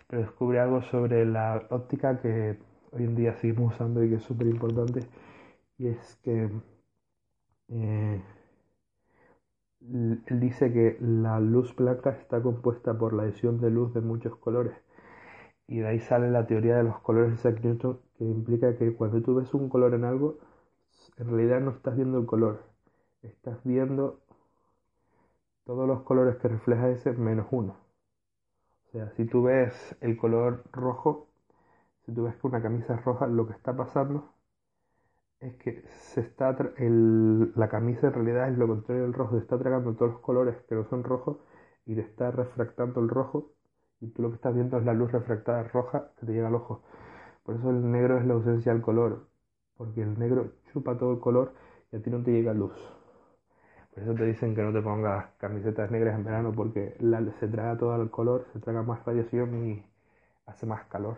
pero 0.09 0.23
descubre 0.23 0.61
algo 0.61 0.83
sobre 0.83 1.25
la 1.27 1.67
óptica 1.71 2.21
que 2.21 2.59
hoy 2.93 3.05
en 3.05 3.15
día 3.17 3.35
seguimos 3.37 3.75
usando 3.75 4.03
y 4.05 4.11
que 4.11 4.17
es 4.17 4.23
súper 4.23 4.47
importante, 4.49 5.01
y 5.79 5.89
es 5.89 6.17
que 6.23 6.51
eh, 7.69 8.23
él 9.81 10.41
dice 10.41 10.73
que 10.73 10.99
la 11.01 11.41
luz 11.41 11.75
blanca 11.77 12.11
está 12.11 12.43
compuesta 12.43 12.97
por 12.99 13.13
la 13.15 13.23
adición 13.25 13.61
de 13.61 13.71
luz 13.71 13.95
de 13.95 14.01
muchos 14.01 14.37
colores. 14.37 14.75
Y 15.67 15.79
de 15.81 15.89
ahí 15.89 16.01
sale 16.01 16.31
la 16.31 16.47
teoría 16.47 16.77
de 16.77 16.85
los 16.85 16.99
colores 17.01 17.31
de 17.31 17.37
Isaac 17.37 17.63
Newton, 17.63 18.01
que 18.17 18.25
implica 18.25 18.77
que 18.77 18.95
cuando 18.95 19.23
tú 19.23 19.35
ves 19.37 19.53
un 19.55 19.69
color 19.69 19.95
en 19.95 20.05
algo, 20.05 20.39
en 21.19 21.29
realidad 21.29 21.61
no 21.61 21.71
estás 21.73 21.97
viendo 21.97 22.19
el 22.19 22.27
color, 22.27 22.65
estás 23.23 23.63
viendo 23.65 24.21
todos 25.69 25.87
los 25.87 26.01
colores 26.01 26.37
que 26.37 26.49
refleja 26.49 26.89
ese 26.89 27.13
menos 27.13 27.47
uno. 27.51 27.77
O 28.87 28.91
sea, 28.91 29.11
si 29.11 29.27
tú 29.27 29.43
ves 29.43 29.95
el 30.01 30.17
color 30.17 30.65
rojo, 30.73 31.29
si 32.07 32.15
tú 32.15 32.25
ves 32.25 32.35
que 32.37 32.47
una 32.47 32.63
camisa 32.63 32.95
es 32.95 33.05
roja, 33.05 33.27
lo 33.27 33.47
que 33.47 33.53
está 33.53 33.77
pasando 33.77 34.33
es 35.41 35.55
que 35.57 35.83
se 35.89 36.23
está 36.23 36.57
la 36.57 37.69
camisa 37.69 38.07
en 38.07 38.13
realidad 38.15 38.49
es 38.49 38.57
lo 38.57 38.67
contrario 38.67 39.03
del 39.03 39.13
rojo, 39.13 39.37
está 39.37 39.59
tragando 39.59 39.93
todos 39.93 40.13
los 40.13 40.21
colores 40.23 40.57
que 40.71 40.75
no 40.75 40.87
son 40.89 41.05
rojos 41.05 41.37
y 41.85 41.97
le 41.97 42.01
está 42.01 42.31
refractando 42.31 43.01
el 43.03 43.11
rojo 43.11 43.53
y 44.01 44.07
tú 44.09 44.23
lo 44.23 44.31
que 44.31 44.37
estás 44.37 44.55
viendo 44.55 44.79
es 44.79 44.87
la 44.87 44.95
luz 44.95 45.13
refractada 45.13 45.65
roja 45.65 46.13
que 46.19 46.25
te 46.25 46.33
llega 46.33 46.49
al 46.49 46.55
ojo. 46.55 46.83
Por 47.43 47.57
eso 47.57 47.69
el 47.69 47.91
negro 47.91 48.17
es 48.17 48.25
la 48.25 48.33
ausencia 48.33 48.73
del 48.73 48.81
color, 48.81 49.29
porque 49.77 50.01
el 50.01 50.19
negro 50.19 50.51
chupa 50.73 50.97
todo 50.97 51.13
el 51.13 51.21
color 51.21 51.53
y 51.93 51.97
a 51.97 52.03
ti 52.03 52.09
no 52.09 52.23
te 52.23 52.33
llega 52.33 52.55
luz. 52.55 52.98
Por 53.99 54.05
eso 54.05 54.15
te 54.15 54.27
dicen 54.27 54.55
que 54.55 54.63
no 54.63 54.73
te 54.73 54.81
pongas 54.81 55.27
camisetas 55.39 55.91
negras 55.91 56.15
en 56.15 56.23
verano 56.25 56.53
porque 56.55 56.97
se 57.41 57.49
traga 57.49 57.77
todo 57.77 58.01
el 58.01 58.11
color, 58.11 58.47
se 58.53 58.61
traga 58.61 58.85
más 58.85 59.05
radiación 59.05 59.67
y 59.67 59.85
hace 60.47 60.67
más 60.67 60.85
calor. 60.87 61.17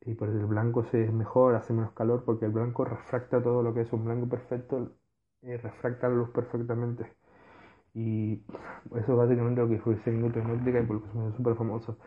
Y 0.00 0.14
por 0.14 0.28
eso 0.28 0.38
el 0.38 0.46
blanco 0.46 0.84
se 0.84 1.04
es 1.04 1.12
mejor, 1.12 1.54
hace 1.54 1.72
menos 1.72 1.92
calor 1.92 2.24
porque 2.24 2.46
el 2.46 2.52
blanco 2.52 2.84
refracta 2.84 3.42
todo 3.42 3.62
lo 3.62 3.74
que 3.74 3.82
es 3.82 3.92
un 3.92 4.04
blanco 4.04 4.28
perfecto, 4.28 4.92
refracta 5.42 6.08
la 6.08 6.14
luz 6.16 6.30
perfectamente. 6.30 7.12
Y 7.94 8.42
eso 8.96 9.12
es 9.12 9.18
básicamente 9.18 9.62
lo 9.62 9.68
que 9.68 9.78
fue 9.80 9.96
en 10.06 10.24
óptica 10.50 10.80
y 10.80 10.86
por 10.86 10.98
eso 10.98 11.28
es 11.30 11.36
súper 11.36 11.56
famoso. 11.56 11.98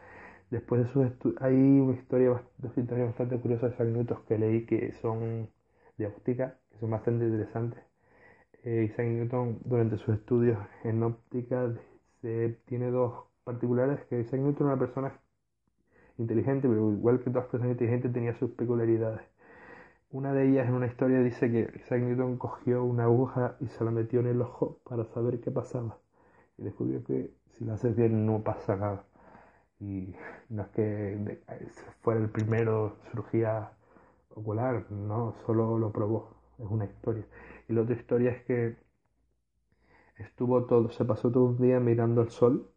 Después 0.51 0.83
de 0.83 0.89
eso 0.89 1.35
hay 1.41 1.55
una 1.55 1.93
historia, 1.97 2.41
dos 2.59 2.77
historias 2.77 3.09
bastante 3.09 3.39
curiosas 3.39 3.77
de 3.77 3.85
minutos 3.85 4.19
que 4.27 4.37
leí 4.39 4.65
que 4.67 4.93
son 4.93 5.49
de 5.97 6.07
óptica, 6.07 6.57
que 6.71 6.79
son 6.79 6.91
bastante 6.91 7.25
interesantes 7.25 7.88
Isaac 8.83 9.07
Newton 9.07 9.59
durante 9.65 9.97
sus 9.97 10.15
estudios 10.15 10.57
en 10.83 11.03
óptica 11.03 11.73
tiene 12.21 12.91
dos 12.91 13.25
particulares, 13.43 14.01
que 14.09 14.19
Isaac 14.19 14.39
Newton 14.39 14.67
era 14.67 14.75
una 14.75 14.79
persona 14.79 15.19
inteligente, 16.17 16.67
pero 16.67 16.91
igual 16.91 17.19
que 17.19 17.29
todas 17.29 17.43
las 17.45 17.51
personas 17.51 17.71
inteligentes 17.73 18.13
tenía 18.13 18.33
sus 18.35 18.51
peculiaridades. 18.51 19.21
Una 20.11 20.33
de 20.33 20.49
ellas 20.49 20.67
en 20.67 20.73
una 20.73 20.87
historia 20.87 21.19
dice 21.21 21.51
que 21.51 21.71
Isaac 21.77 22.01
Newton 22.01 22.37
cogió 22.37 22.83
una 22.83 23.03
aguja 23.05 23.55
y 23.59 23.67
se 23.67 23.83
la 23.83 23.91
metió 23.91 24.19
en 24.19 24.27
el 24.27 24.41
ojo 24.41 24.79
para 24.83 25.05
saber 25.05 25.39
qué 25.39 25.51
pasaba. 25.51 25.97
Y 26.57 26.63
descubrió 26.63 27.03
que 27.03 27.31
si 27.51 27.63
lo 27.65 27.73
haces 27.73 27.95
bien 27.95 28.25
no 28.25 28.43
pasa 28.43 28.75
nada. 28.75 29.03
Y 29.79 30.13
no 30.49 30.63
es 30.63 30.69
que 30.69 31.39
fuera 32.01 32.19
el 32.19 32.29
primero 32.29 32.97
cirugía 33.11 33.71
ocular, 34.35 34.91
no, 34.91 35.33
solo 35.45 35.77
lo 35.77 35.91
probó. 35.91 36.29
Es 36.57 36.65
una 36.69 36.85
historia. 36.85 37.25
Y 37.69 37.73
la 37.73 37.81
otra 37.81 37.95
historia 37.95 38.31
es 38.31 38.43
que 38.45 38.77
estuvo 40.17 40.65
todo, 40.65 40.89
se 40.89 41.05
pasó 41.05 41.31
todo 41.31 41.45
un 41.45 41.61
día 41.61 41.79
mirando 41.79 42.21
al 42.21 42.31
sol 42.31 42.67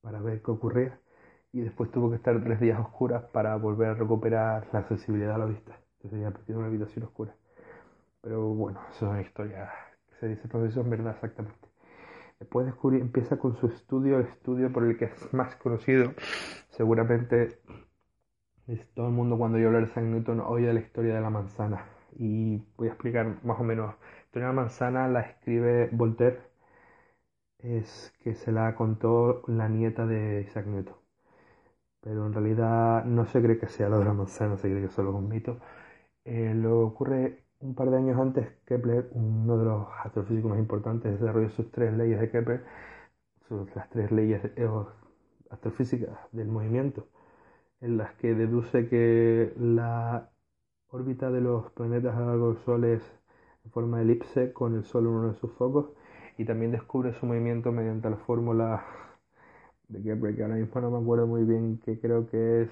para 0.00 0.20
ver 0.20 0.42
qué 0.42 0.50
ocurría 0.50 1.00
y 1.52 1.60
después 1.60 1.92
tuvo 1.92 2.10
que 2.10 2.16
estar 2.16 2.42
tres 2.42 2.58
días 2.58 2.80
oscuras 2.80 3.22
para 3.32 3.54
volver 3.56 3.90
a 3.90 3.94
recuperar 3.94 4.66
la 4.72 4.82
sensibilidad 4.88 5.36
a 5.36 5.38
la 5.38 5.44
vista. 5.46 5.80
Entonces 5.96 6.20
ya 6.20 6.32
perdido 6.32 6.58
una 6.58 6.66
habitación 6.66 7.04
oscura. 7.04 7.36
Pero 8.20 8.42
bueno, 8.54 8.80
eso 8.90 9.06
es 9.06 9.10
una 9.12 9.22
historia 9.22 9.70
que 10.08 10.16
se 10.16 10.28
dice 10.28 10.48
profesor, 10.48 10.84
en 10.84 10.90
verdad 10.90 11.14
exactamente. 11.14 11.68
Después 12.40 12.66
descubrir, 12.66 13.00
empieza 13.00 13.38
con 13.38 13.56
su 13.56 13.68
estudio, 13.68 14.18
el 14.18 14.26
estudio 14.26 14.72
por 14.72 14.82
el 14.82 14.98
que 14.98 15.06
es 15.06 15.32
más 15.32 15.54
conocido. 15.56 16.12
Seguramente 16.70 17.60
es 18.66 18.92
todo 18.94 19.06
el 19.06 19.12
mundo 19.12 19.38
cuando 19.38 19.58
yo 19.58 19.68
hablo 19.68 19.80
de 19.80 19.86
San 19.86 20.10
Newton 20.10 20.40
oye 20.40 20.72
la 20.72 20.80
historia 20.80 21.14
de 21.14 21.20
la 21.20 21.30
manzana 21.30 21.97
y 22.16 22.62
voy 22.76 22.88
a 22.88 22.92
explicar 22.92 23.44
más 23.44 23.60
o 23.60 23.64
menos. 23.64 23.94
Historia 24.26 24.48
de 24.48 24.54
la 24.54 24.60
manzana 24.62 25.08
la 25.08 25.20
escribe 25.20 25.88
Voltaire, 25.92 26.40
es 27.58 28.12
que 28.22 28.34
se 28.34 28.52
la 28.52 28.74
contó 28.74 29.42
la 29.46 29.68
nieta 29.68 30.06
de 30.06 30.42
Isaac 30.42 30.66
Newton. 30.66 30.96
Pero 32.00 32.26
en 32.26 32.32
realidad 32.32 33.04
no 33.04 33.24
se 33.26 33.42
cree 33.42 33.58
que 33.58 33.68
sea 33.68 33.88
la 33.88 33.98
de 33.98 34.04
la 34.04 34.12
manzana, 34.12 34.56
se 34.56 34.68
cree 34.68 34.82
que 34.82 34.88
solo 34.88 35.10
es 35.10 35.16
un 35.16 35.28
mito. 35.28 35.58
Eh, 36.24 36.54
lo 36.54 36.80
ocurre 36.86 37.44
un 37.60 37.74
par 37.74 37.90
de 37.90 37.96
años 37.98 38.18
antes, 38.20 38.48
Kepler, 38.66 39.10
uno 39.12 39.58
de 39.58 39.64
los 39.64 39.88
astrofísicos 40.04 40.50
más 40.50 40.60
importantes, 40.60 41.20
desarrolló 41.20 41.50
sus 41.50 41.70
tres 41.72 41.92
leyes 41.94 42.20
de 42.20 42.30
Kepler, 42.30 42.64
sus, 43.48 43.74
las 43.76 43.88
tres 43.90 44.12
leyes 44.12 44.42
astrofísicas 45.50 46.18
del 46.32 46.48
movimiento, 46.48 47.08
en 47.80 47.96
las 47.98 48.14
que 48.16 48.34
deduce 48.34 48.88
que 48.88 49.52
la 49.58 50.30
órbita 50.90 51.30
de 51.30 51.40
los 51.40 51.70
planetas 51.72 52.14
a 52.16 52.20
lo 52.20 52.26
largo 52.26 52.48
del 52.54 52.64
Sol 52.64 52.84
es 52.84 53.02
en 53.64 53.70
forma 53.72 53.98
de 53.98 54.04
elipse 54.04 54.52
con 54.52 54.74
el 54.76 54.84
Sol 54.84 55.04
en 55.04 55.10
uno 55.12 55.32
de 55.32 55.38
sus 55.38 55.52
focos 55.52 55.86
y 56.38 56.44
también 56.44 56.72
descubre 56.72 57.12
su 57.14 57.26
movimiento 57.26 57.72
mediante 57.72 58.10
la 58.10 58.16
fórmula 58.16 58.84
de 59.88 60.02
Kepler, 60.02 60.36
que 60.36 60.42
ahora 60.42 60.56
mismo 60.56 60.80
no 60.80 60.90
me 60.90 60.98
acuerdo 60.98 61.26
muy 61.26 61.44
bien, 61.44 61.78
que 61.84 61.98
creo 62.00 62.26
que 62.28 62.62
es 62.62 62.70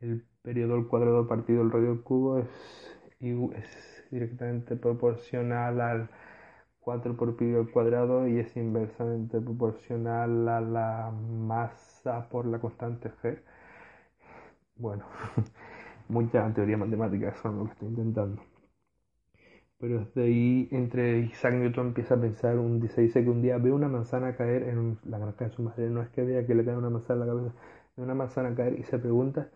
el 0.00 0.24
periodo 0.42 0.74
al 0.74 0.88
cuadrado 0.88 1.28
partido 1.28 1.62
el 1.62 1.70
radio 1.70 1.92
al 1.92 2.02
cubo 2.02 2.38
es, 2.38 2.48
es 3.20 4.04
directamente 4.10 4.76
proporcional 4.76 5.80
al 5.80 6.10
4 6.80 7.16
por 7.16 7.36
pi 7.36 7.54
al 7.54 7.70
cuadrado 7.70 8.26
y 8.28 8.38
es 8.38 8.56
inversamente 8.56 9.40
proporcional 9.40 10.48
a 10.48 10.60
la 10.60 11.12
masa 11.12 12.28
por 12.30 12.46
la 12.46 12.60
constante 12.60 13.10
g. 13.22 13.38
Bueno, 14.76 15.04
mucha 16.10 16.52
teoría 16.54 16.76
matemática, 16.76 17.30
eso 17.30 17.48
es 17.48 17.54
lo 17.54 17.64
que 17.66 17.72
estoy 17.72 17.88
intentando. 17.88 18.42
Pero 19.78 20.00
desde 20.00 20.22
ahí, 20.24 20.68
entre 20.70 21.20
Isaac 21.20 21.54
Newton 21.54 21.88
empieza 21.88 22.14
a 22.14 22.20
pensar, 22.20 22.56
un, 22.58 22.86
se 22.88 23.00
dice 23.02 23.24
que 23.24 23.30
un 23.30 23.42
día 23.42 23.58
ve 23.58 23.72
una 23.72 23.88
manzana 23.88 24.36
caer 24.36 24.62
en 24.64 24.98
la 25.04 25.18
granja 25.18 25.46
de 25.46 25.50
su 25.52 25.62
madre, 25.62 25.88
no 25.90 26.02
es 26.02 26.08
que 26.10 26.22
vea 26.22 26.46
que 26.46 26.54
le 26.54 26.64
cae 26.64 26.76
una 26.76 26.90
manzana 26.90 27.22
en 27.24 27.28
la 27.28 27.34
cabeza, 27.34 27.54
ve 27.96 28.02
una 28.04 28.14
manzana 28.14 28.54
caer 28.54 28.78
y 28.78 28.84
se 28.84 28.98
pregunta 28.98 29.50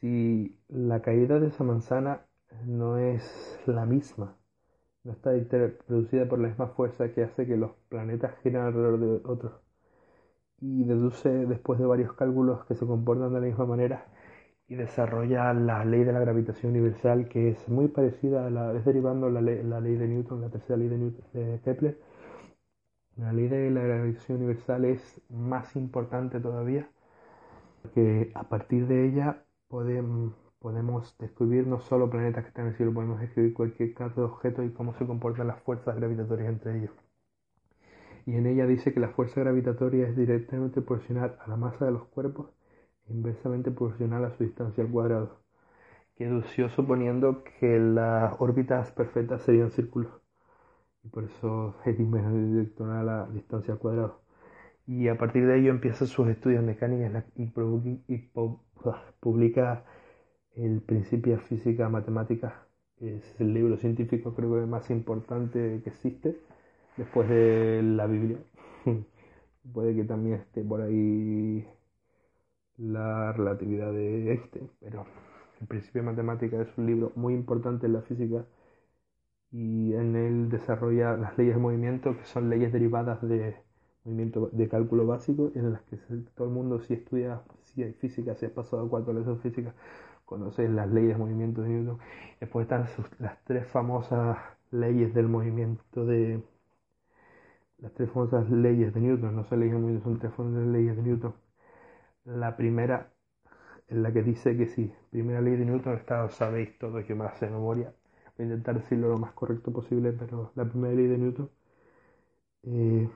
si 0.00 0.58
la 0.68 1.02
caída 1.02 1.40
de 1.40 1.48
esa 1.48 1.64
manzana 1.64 2.26
no 2.66 2.98
es 2.98 3.60
la 3.66 3.86
misma, 3.86 4.36
no 5.04 5.12
está 5.12 5.32
producida 5.86 6.28
por 6.28 6.40
la 6.40 6.48
misma 6.48 6.68
fuerza 6.68 7.12
que 7.12 7.22
hace 7.24 7.46
que 7.46 7.56
los 7.56 7.72
planetas 7.90 8.34
giren 8.42 8.62
alrededor 8.62 9.00
de 9.00 9.30
otros. 9.30 9.52
y 10.60 10.84
deduce 10.84 11.28
después 11.46 11.78
de 11.78 11.84
varios 11.86 12.12
cálculos 12.14 12.64
que 12.66 12.74
se 12.74 12.86
comportan 12.86 13.34
de 13.34 13.40
la 13.40 13.46
misma 13.46 13.66
manera 13.66 14.06
y 14.72 14.74
desarrolla 14.74 15.52
la 15.52 15.84
ley 15.84 16.02
de 16.02 16.14
la 16.14 16.20
gravitación 16.20 16.72
universal 16.72 17.28
que 17.28 17.50
es 17.50 17.68
muy 17.68 17.88
parecida 17.88 18.46
a 18.46 18.50
la, 18.50 18.72
es 18.72 18.84
derivando 18.86 19.28
la 19.28 19.42
ley, 19.42 19.96
de 19.96 20.08
Newton, 20.08 20.40
la 20.40 20.48
tercera 20.48 20.78
ley 20.78 20.88
de, 20.88 20.96
Newton, 20.96 21.24
de 21.34 21.60
Kepler. 21.62 21.98
La 23.16 23.34
ley 23.34 23.48
de 23.48 23.70
la 23.70 23.82
gravitación 23.82 24.38
universal 24.38 24.86
es 24.86 25.20
más 25.28 25.76
importante 25.76 26.40
todavía 26.40 26.88
porque 27.82 28.32
a 28.34 28.44
partir 28.44 28.86
de 28.86 29.08
ella 29.08 29.44
podemos, 29.68 30.34
podemos 30.58 31.18
descubrir 31.18 31.66
no 31.66 31.80
solo 31.80 32.08
planetas 32.08 32.44
que 32.44 32.48
están 32.48 32.64
en 32.64 32.70
el 32.70 32.76
cielo, 32.78 32.94
podemos 32.94 33.20
describir 33.20 33.52
cualquier 33.52 33.92
clase 33.92 34.20
de 34.20 34.26
objeto 34.26 34.62
y 34.62 34.70
cómo 34.70 34.94
se 34.94 35.06
comportan 35.06 35.48
las 35.48 35.60
fuerzas 35.60 35.96
gravitatorias 35.96 36.48
entre 36.48 36.78
ellos 36.78 36.92
y 38.24 38.36
en 38.36 38.46
ella 38.46 38.66
dice 38.66 38.94
que 38.94 39.00
la 39.00 39.08
fuerza 39.08 39.40
gravitatoria 39.40 40.06
es 40.06 40.16
directamente 40.16 40.80
proporcional 40.80 41.36
a 41.44 41.48
la 41.48 41.56
masa 41.56 41.84
de 41.84 41.90
los 41.90 42.04
cuerpos 42.04 42.46
inversamente 43.08 43.70
proporcional 43.70 44.24
a 44.24 44.30
su 44.36 44.44
distancia 44.44 44.84
al 44.84 44.90
cuadrado, 44.90 45.38
que 46.16 46.24
dedució 46.26 46.68
suponiendo 46.70 47.44
que 47.60 47.78
las 47.78 48.34
órbitas 48.40 48.90
perfectas 48.92 49.42
serían 49.42 49.70
círculos 49.70 50.22
y 51.04 51.08
por 51.08 51.24
eso 51.24 51.74
es 51.84 51.98
direccional 51.98 53.08
a 53.08 53.24
la 53.24 53.26
distancia 53.26 53.74
al 53.74 53.80
cuadrado. 53.80 54.20
Y 54.86 55.08
a 55.08 55.16
partir 55.18 55.46
de 55.46 55.58
ello 55.58 55.70
empieza 55.70 56.06
sus 56.06 56.28
estudios 56.28 56.62
mecánicos 56.64 57.24
y, 57.36 57.52
y 58.08 58.30
publica 59.20 59.84
el 60.56 60.80
Principia 60.82 61.38
Física 61.38 61.88
Matemática. 61.88 62.66
Es 63.00 63.40
el 63.40 63.54
libro 63.54 63.76
científico 63.78 64.34
creo 64.34 64.54
que 64.54 64.66
más 64.66 64.90
importante 64.90 65.80
que 65.82 65.90
existe 65.90 66.38
después 66.96 67.28
de 67.28 67.82
la 67.82 68.06
Biblia. 68.06 68.38
Puede 69.72 69.94
que 69.94 70.04
también 70.04 70.36
esté 70.36 70.62
por 70.62 70.80
ahí 70.82 71.66
la 72.78 73.32
relatividad 73.32 73.92
de 73.92 74.34
este, 74.34 74.62
pero 74.80 75.06
el 75.60 75.66
principio 75.66 76.02
de 76.02 76.06
matemática 76.10 76.60
es 76.60 76.76
un 76.78 76.86
libro 76.86 77.12
muy 77.16 77.34
importante 77.34 77.86
en 77.86 77.94
la 77.94 78.02
física 78.02 78.44
y 79.52 79.94
en 79.94 80.16
él 80.16 80.48
desarrolla 80.48 81.16
las 81.16 81.36
leyes 81.38 81.54
de 81.54 81.60
movimiento 81.60 82.16
que 82.16 82.24
son 82.24 82.48
leyes 82.50 82.72
derivadas 82.72 83.20
de 83.22 83.54
movimiento 84.04 84.48
de 84.52 84.68
cálculo 84.68 85.06
básico 85.06 85.52
en 85.54 85.72
las 85.72 85.82
que 85.82 85.96
todo 86.34 86.48
el 86.48 86.54
mundo 86.54 86.80
si 86.80 86.94
estudia 86.94 87.42
si 87.62 87.82
hay 87.82 87.92
física, 87.94 88.34
si 88.34 88.46
has 88.46 88.52
pasado 88.52 88.88
cuatro 88.88 89.14
de 89.14 89.36
física, 89.36 89.74
conoces 90.24 90.70
las 90.70 90.90
leyes 90.90 91.10
de 91.14 91.18
movimiento 91.18 91.62
de 91.62 91.68
Newton. 91.68 91.98
Después 92.40 92.64
están 92.64 92.86
las 93.18 93.42
tres 93.44 93.66
famosas 93.68 94.38
leyes 94.70 95.14
del 95.14 95.28
movimiento 95.28 96.04
de 96.06 96.42
las 97.78 97.92
tres 97.92 98.10
famosas 98.10 98.50
leyes 98.50 98.94
de 98.94 99.00
Newton, 99.00 99.36
no 99.36 99.44
son 99.44 99.60
leyes 99.60 99.74
de 99.74 99.80
Newton, 99.80 100.02
son 100.02 100.18
tres 100.18 100.32
famosas 100.34 100.66
leyes 100.68 100.96
de 100.96 101.02
Newton. 101.02 101.34
La 102.24 102.56
primera 102.56 103.12
es 103.88 103.96
la 103.96 104.12
que 104.12 104.22
dice 104.22 104.56
que 104.56 104.66
sí, 104.66 104.92
primera 105.10 105.40
ley 105.40 105.56
de 105.56 105.64
Newton, 105.66 105.94
esta 105.94 106.28
sabéis 106.30 106.78
todos, 106.78 107.06
yo 107.06 107.16
me 107.16 107.24
la 107.24 107.36
sé 107.36 107.46
de 107.46 107.52
memoria, 107.52 107.94
voy 108.36 108.44
a 108.46 108.48
intentar 108.48 108.76
decirlo 108.80 109.08
lo 109.08 109.18
más 109.18 109.32
correcto 109.34 109.72
posible, 109.72 110.12
pero 110.12 110.52
la 110.56 110.64
primera 110.64 110.94
ley 110.94 111.06
de 111.08 111.18
Newton, 111.18 111.50
eh, 112.64 113.08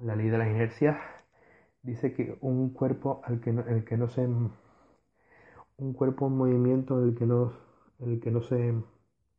la 0.00 0.16
ley 0.16 0.28
de 0.28 0.38
las 0.38 0.48
inercias, 0.48 0.98
dice 1.82 2.12
que 2.14 2.38
un 2.42 2.70
cuerpo 2.72 3.20
al 3.24 3.40
que 3.40 3.52
no, 3.52 3.62
el 3.66 3.84
que 3.84 3.96
no 3.96 4.08
se 4.08 4.26
un 5.78 5.92
cuerpo 5.94 6.26
en 6.26 6.36
movimiento 6.36 7.00
en 7.00 7.08
el 7.08 7.14
que 7.16 7.26
no, 7.26 7.52
en 8.00 8.12
el 8.12 8.20
que 8.20 8.30
no 8.30 8.42
se 8.42 8.74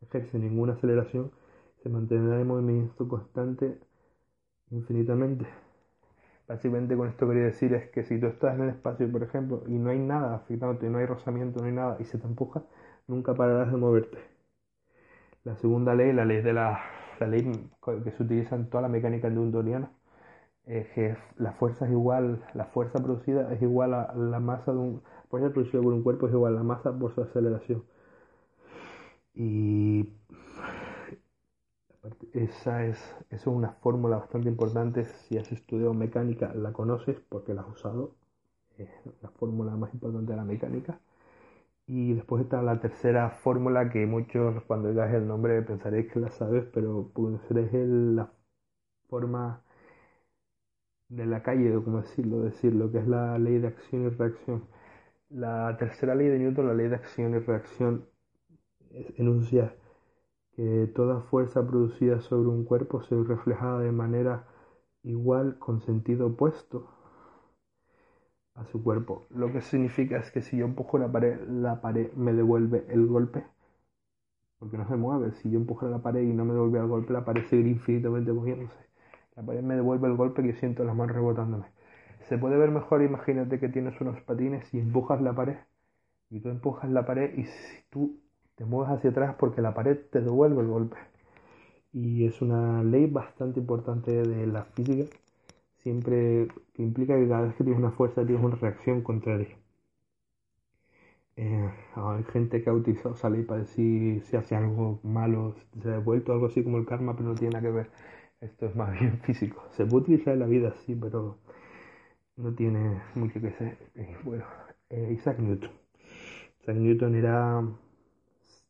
ejerce 0.01 0.39
ninguna 0.39 0.74
aceleración 0.74 1.31
se 1.84 1.89
mantendrá 1.89 2.39
en 2.41 2.48
movimiento 2.48 3.07
constante 3.07 3.79
infinitamente. 4.72 5.48
Básicamente 6.47 6.95
con 6.97 7.09
esto 7.09 7.27
quería 7.27 7.43
decir 7.43 7.73
es 7.73 7.89
que 7.91 8.03
si 8.03 8.19
tú 8.19 8.27
estás 8.27 8.55
en 8.55 8.63
el 8.63 8.69
espacio, 8.69 9.11
por 9.11 9.23
ejemplo, 9.23 9.63
y 9.67 9.77
no 9.77 9.89
hay 9.91 9.99
nada 9.99 10.35
afectándote, 10.35 10.89
no 10.89 10.97
hay 10.99 11.05
rozamiento, 11.05 11.59
no 11.59 11.67
hay 11.67 11.73
nada, 11.73 11.97
y 11.99 12.05
se 12.05 12.17
te 12.17 12.25
empuja, 12.27 12.63
nunca 13.07 13.33
pararás 13.36 13.71
de 13.71 13.77
moverte. 13.77 14.17
La 15.43 15.55
segunda 15.55 15.95
ley, 15.95 16.13
la 16.13 16.25
ley 16.25 16.41
de 16.41 16.53
la, 16.53 16.79
la 17.19 17.27
ley 17.27 17.69
que 18.03 18.12
se 18.12 18.23
utiliza 18.23 18.55
en 18.55 18.69
toda 18.69 18.83
la 18.83 18.89
mecánica 18.89 19.29
newtoniana, 19.29 19.91
es 20.65 20.88
que 20.89 21.17
la 21.38 21.53
fuerza 21.53 21.86
es 21.86 21.91
igual, 21.91 22.43
la 22.53 22.65
fuerza 22.65 22.99
producida 23.03 23.53
es 23.53 23.62
igual 23.62 23.93
a 23.93 24.13
la 24.15 24.39
masa 24.39 24.73
de 24.73 24.79
un, 24.79 25.03
fuerza 25.29 25.51
producida 25.53 25.81
por 25.81 25.93
un 25.93 26.03
cuerpo 26.03 26.27
es 26.27 26.33
igual 26.33 26.53
a 26.55 26.57
la 26.57 26.63
masa 26.63 26.91
por 26.97 27.13
su 27.15 27.21
aceleración. 27.23 27.83
Y 29.33 30.10
esa 32.34 32.86
es, 32.86 32.98
es 33.30 33.48
una 33.48 33.72
fórmula 33.74 34.17
bastante 34.17 34.50
importante. 34.50 35.06
Si 35.06 35.38
has 35.38 35.52
estudiado 35.52 35.93
mecánica, 35.93 36.54
la 36.54 36.74
conoces 36.74 37.20
porque 37.30 37.54
la 37.54 37.62
has 37.62 37.70
usado. 37.70 38.15
Es 38.78 38.89
la 39.22 39.30
fórmula 39.30 39.76
más 39.76 39.93
importante 39.93 40.32
de 40.32 40.38
la 40.38 40.46
mecánica. 40.46 41.00
Y 41.88 42.13
después 42.13 42.43
está 42.43 42.62
la 42.62 42.80
tercera 42.80 43.30
fórmula 43.32 43.89
que 43.89 44.06
muchos 44.06 44.63
cuando 44.65 44.89
digas 44.89 45.13
el 45.13 45.28
nombre 45.28 45.62
pensaréis 45.62 46.12
que 46.12 46.20
la 46.20 46.30
sabes, 46.32 46.65
pero 46.74 47.12
es 47.15 47.74
la 47.74 48.30
forma 49.10 49.62
de 51.10 51.26
la 51.26 51.41
calle, 51.43 51.76
o 51.76 51.84
como 51.84 52.02
decirlo, 52.02 52.41
decirlo, 52.41 52.91
que 52.91 53.00
es 53.00 53.08
la 53.08 53.38
ley 53.39 53.60
de 53.60 53.67
acción 53.67 54.06
y 54.06 54.10
reacción. 54.10 54.67
La 55.30 55.76
tercera 55.78 56.15
ley 56.15 56.28
de 56.28 56.39
Newton, 56.39 56.67
la 56.67 56.74
ley 56.74 56.88
de 56.89 56.96
acción 56.96 57.36
y 57.36 57.39
reacción, 57.39 58.06
enuncia 59.17 59.74
que 60.58 60.88
toda 60.88 61.22
fuerza 61.22 61.65
producida 61.67 62.20
sobre 62.20 62.50
un 62.50 62.65
cuerpo 62.65 63.04
se 63.04 63.13
ve 63.13 63.24
reflejada 63.24 63.80
de 63.82 63.91
manera 63.91 64.48
igual 65.04 65.60
con 65.60 65.82
sentido 65.82 66.28
opuesto 66.28 66.88
a 68.56 68.65
su 68.65 68.84
cuerpo. 68.84 69.28
Lo 69.30 69.52
que 69.54 69.62
significa 69.62 70.17
es 70.17 70.32
que 70.32 70.41
si 70.41 70.58
yo 70.58 70.65
empujo 70.65 70.98
la 70.98 71.12
pared, 71.12 71.39
la 71.48 71.80
pared 71.80 72.12
me 72.13 72.34
devuelve 72.34 72.86
el 72.89 73.06
golpe, 73.06 73.46
porque 74.58 74.80
no 74.80 74.88
se 74.88 74.96
mueve. 74.96 75.32
Si 75.34 75.52
yo 75.52 75.60
empujo 75.60 75.88
la 75.89 76.00
pared 76.00 76.24
y 76.24 76.34
no 76.34 76.43
me 76.43 76.54
devuelve 76.54 76.80
el 76.80 76.88
golpe, 76.88 77.13
la 77.13 77.24
pared 77.24 77.46
sigue 77.46 77.70
infinitamente 77.70 78.34
moviéndose. 78.34 78.76
La 79.36 79.43
pared 79.43 79.62
me 79.62 79.76
devuelve 79.76 80.08
el 80.08 80.15
golpe 80.15 80.41
que 80.41 80.54
siento 80.54 80.84
las 80.84 80.96
manos 80.96 81.15
rebotándome. 81.15 81.67
Se 82.30 82.39
puede 82.39 82.58
ver 82.58 82.72
mejor, 82.72 83.04
imagínate 83.04 83.60
que 83.60 83.70
tienes 83.70 84.02
unos 84.02 84.20
patines 84.22 84.74
y 84.74 84.80
empujas 84.80 85.22
la 85.22 85.34
pared. 85.36 85.58
Y 86.32 86.39
tú 86.39 86.50
empujas 86.50 86.89
la 86.89 87.06
pared 87.06 87.38
y 87.38 87.46
si 87.46 87.84
tú 87.91 88.20
te 88.58 88.65
mueves 88.65 88.91
hacia 88.91 89.12
atrás 89.12 89.36
porque 89.39 89.62
la 89.62 89.74
pared 89.74 89.98
te 90.12 90.22
devuelve 90.22 90.62
el 90.62 90.67
golpe. 90.67 90.98
Y 91.93 92.26
es 92.26 92.41
una 92.41 92.84
ley 92.84 93.08
bastante 93.08 93.60
importante 93.60 94.12
de 94.12 94.48
la 94.48 94.63
física, 94.65 95.06
siempre 95.78 96.48
que 96.74 96.84
implica 96.84 97.15
que 97.17 97.28
cada 97.28 97.43
vez 97.43 97.56
que 97.56 97.63
tienes 97.63 97.80
una 97.80 97.91
fuerza 97.91 98.26
tienes 98.26 98.43
una 98.43 98.56
reacción 98.56 99.02
contraria. 99.02 99.58
Eh, 101.36 101.70
hay 101.96 102.24
gente 102.26 102.63
que 102.63 102.70
ha 102.70 102.74
utilizado 102.74 103.13
esa 103.15 103.30
ley 103.30 103.43
para 103.43 103.62
decir 103.62 104.24
si 104.24 104.36
hace 104.38 104.56
algo 104.56 105.00
malo, 105.04 105.56
se 105.82 105.88
ha 105.89 105.91
devuelto 105.93 106.34
algo 106.34 106.48
así 106.48 106.63
como 106.63 106.78
el 106.78 106.86
karma, 106.86 107.15
pero 107.15 107.30
no 107.30 107.36
tiene 107.36 107.54
nada 107.54 107.67
que 107.67 107.72
ver. 107.72 107.91
Esto 108.41 108.65
es 108.67 108.76
más 108.76 108.91
bien 109.00 109.20
físico. 109.22 109.63
Se 109.72 109.86
puede 109.86 110.04
utilizar 110.04 110.34
en 110.34 110.39
la 110.39 110.48
vida, 110.48 110.74
sí, 110.86 110.96
pero 110.96 111.38
no 112.38 112.54
tiene 112.56 113.02
mucho 113.15 113.39
que 113.41 113.52
ser. 113.52 113.78
Eh, 113.96 114.17
bueno, 114.24 114.46
eh, 114.89 115.12
Isaac 115.13 115.39
Newton. 115.39 115.72
Isaac 116.62 116.76
Newton 116.78 117.15
era 117.15 117.63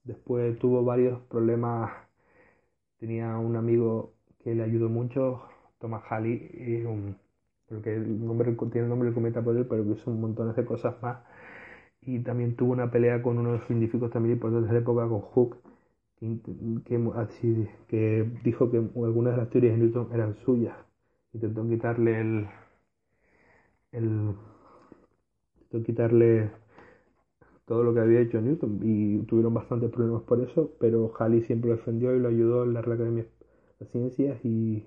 Después 0.08 0.58
tuvo 0.60 0.84
varios 0.86 1.20
problemas. 1.24 1.92
Tenía 3.00 3.38
un 3.38 3.56
amigo 3.58 4.14
que 4.44 4.56
le 4.56 4.64
ayudó 4.64 4.90
mucho, 4.90 5.44
Thomas 5.80 6.04
Halley, 6.10 6.84
un, 6.88 7.18
porque 7.68 7.96
el 7.96 8.26
nombre, 8.26 8.56
tiene 8.72 8.88
nombre 8.88 9.08
del 9.08 9.16
cometa 9.16 9.42
él, 9.42 9.66
pero 9.70 9.84
que 9.84 9.92
hizo 9.92 10.10
un 10.10 10.22
montón 10.22 10.56
de 10.56 10.66
cosas 10.66 10.96
más. 11.02 11.20
Y 12.02 12.20
también 12.20 12.56
tuvo 12.56 12.72
una 12.72 12.90
pelea 12.90 13.22
con 13.22 13.38
uno 13.38 13.52
de 13.52 13.58
los 13.58 13.68
científicos 13.68 14.10
también 14.12 14.36
importantes 14.36 14.70
de 14.70 14.76
la 14.76 14.80
época, 14.80 15.08
con 15.10 15.22
Hooke, 15.22 15.58
que, 16.86 17.12
así, 17.16 17.68
que 17.90 18.26
dijo 18.44 18.72
que 18.72 18.78
algunas 18.78 19.34
de 19.36 19.38
las 19.42 19.50
teorías 19.50 19.78
de 19.78 19.86
Newton 19.86 20.10
eran 20.14 20.36
suyas. 20.46 20.78
Intentó 21.34 21.68
quitarle 21.68 22.22
el, 22.22 22.48
el 23.92 24.36
intentó 25.60 25.86
quitarle 25.86 26.50
todo 27.68 27.84
lo 27.84 27.94
que 27.94 28.00
había 28.02 28.22
hecho 28.22 28.42
Newton 28.42 28.80
y 28.84 29.20
tuvieron 29.28 29.54
bastantes 29.54 29.92
problemas 29.92 30.24
por 30.24 30.42
eso, 30.42 30.72
pero 30.80 31.14
Halley 31.20 31.44
siempre 31.44 31.70
lo 31.72 31.78
defendió 31.78 32.16
y 32.16 32.20
lo 32.20 32.30
ayudó 32.30 32.64
en 32.64 32.74
la 32.74 32.82
Real 32.82 32.96
Academia 32.98 33.26
de 33.80 33.86
Ciencias 33.88 34.44
y, 34.46 34.86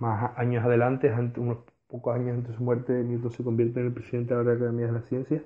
más 0.00 0.36
años 0.36 0.64
adelante, 0.64 1.12
unos 1.36 1.58
pocos 1.86 2.14
años 2.16 2.36
antes 2.36 2.50
de 2.52 2.56
su 2.58 2.62
muerte, 2.64 2.92
Newton 3.04 3.30
se 3.32 3.44
convierte 3.44 3.80
en 3.80 3.86
el 3.86 3.92
presidente 3.92 4.34
de 4.34 4.38
la 4.38 4.44
Real 4.44 4.56
Academia 4.58 4.86
de 4.86 4.92
las 4.92 5.06
Ciencias 5.06 5.42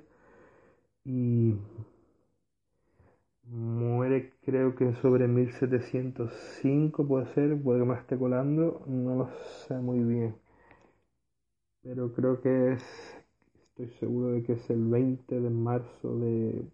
y 1.05 1.55
muere 3.45 4.33
creo 4.45 4.75
que 4.75 4.93
sobre 4.95 5.27
1705 5.27 7.07
puede 7.07 7.27
ser, 7.33 7.61
puede 7.61 7.79
que 7.79 7.85
me 7.85 7.95
esté 7.95 8.17
colando, 8.17 8.83
no 8.87 9.15
lo 9.15 9.29
sé 9.67 9.75
muy 9.75 9.99
bien, 10.03 10.35
pero 11.83 12.11
creo 12.13 12.41
que 12.41 12.73
es 12.73 13.22
Estoy 13.75 13.89
seguro 13.97 14.33
de 14.33 14.43
que 14.43 14.53
es 14.53 14.69
el 14.69 14.85
20 14.85 15.41
de 15.41 15.49
marzo 15.49 16.15
del 16.19 16.69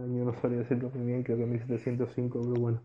año, 0.00 0.24
no 0.26 0.32
sabría 0.34 0.60
decirlo 0.60 0.92
muy 0.94 1.06
bien, 1.06 1.24
creo 1.24 1.38
que 1.38 1.44
1705, 1.44 2.40
pero 2.40 2.60
bueno, 2.60 2.82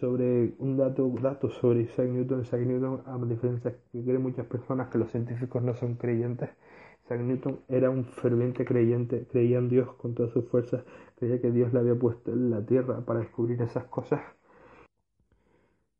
sobre 0.00 0.54
un 0.58 0.76
dato, 0.76 1.08
dato 1.22 1.48
sobre 1.48 1.82
Isaac 1.82 2.08
Newton, 2.08 2.42
Isaac 2.42 2.62
Newton, 2.62 3.02
a 3.06 3.16
diferencia 3.24 3.76
que 3.92 4.02
creen 4.02 4.20
muchas 4.22 4.46
personas 4.46 4.88
que 4.88 4.98
los 4.98 5.12
científicos 5.12 5.62
no 5.62 5.74
son 5.74 5.94
creyentes, 5.94 6.50
Isaac 7.04 7.20
Newton 7.20 7.60
era 7.68 7.88
un 7.88 8.04
ferviente 8.04 8.64
creyente, 8.64 9.28
creía 9.30 9.58
en 9.58 9.68
Dios 9.68 9.94
con 9.94 10.14
todas 10.14 10.32
sus 10.32 10.48
fuerzas, 10.48 10.84
creía 11.14 11.40
que 11.40 11.52
Dios 11.52 11.72
le 11.72 11.78
había 11.78 11.94
puesto 11.94 12.32
en 12.32 12.50
la 12.50 12.66
tierra 12.66 13.00
para 13.02 13.20
descubrir 13.20 13.62
esas 13.62 13.84
cosas. 13.84 14.22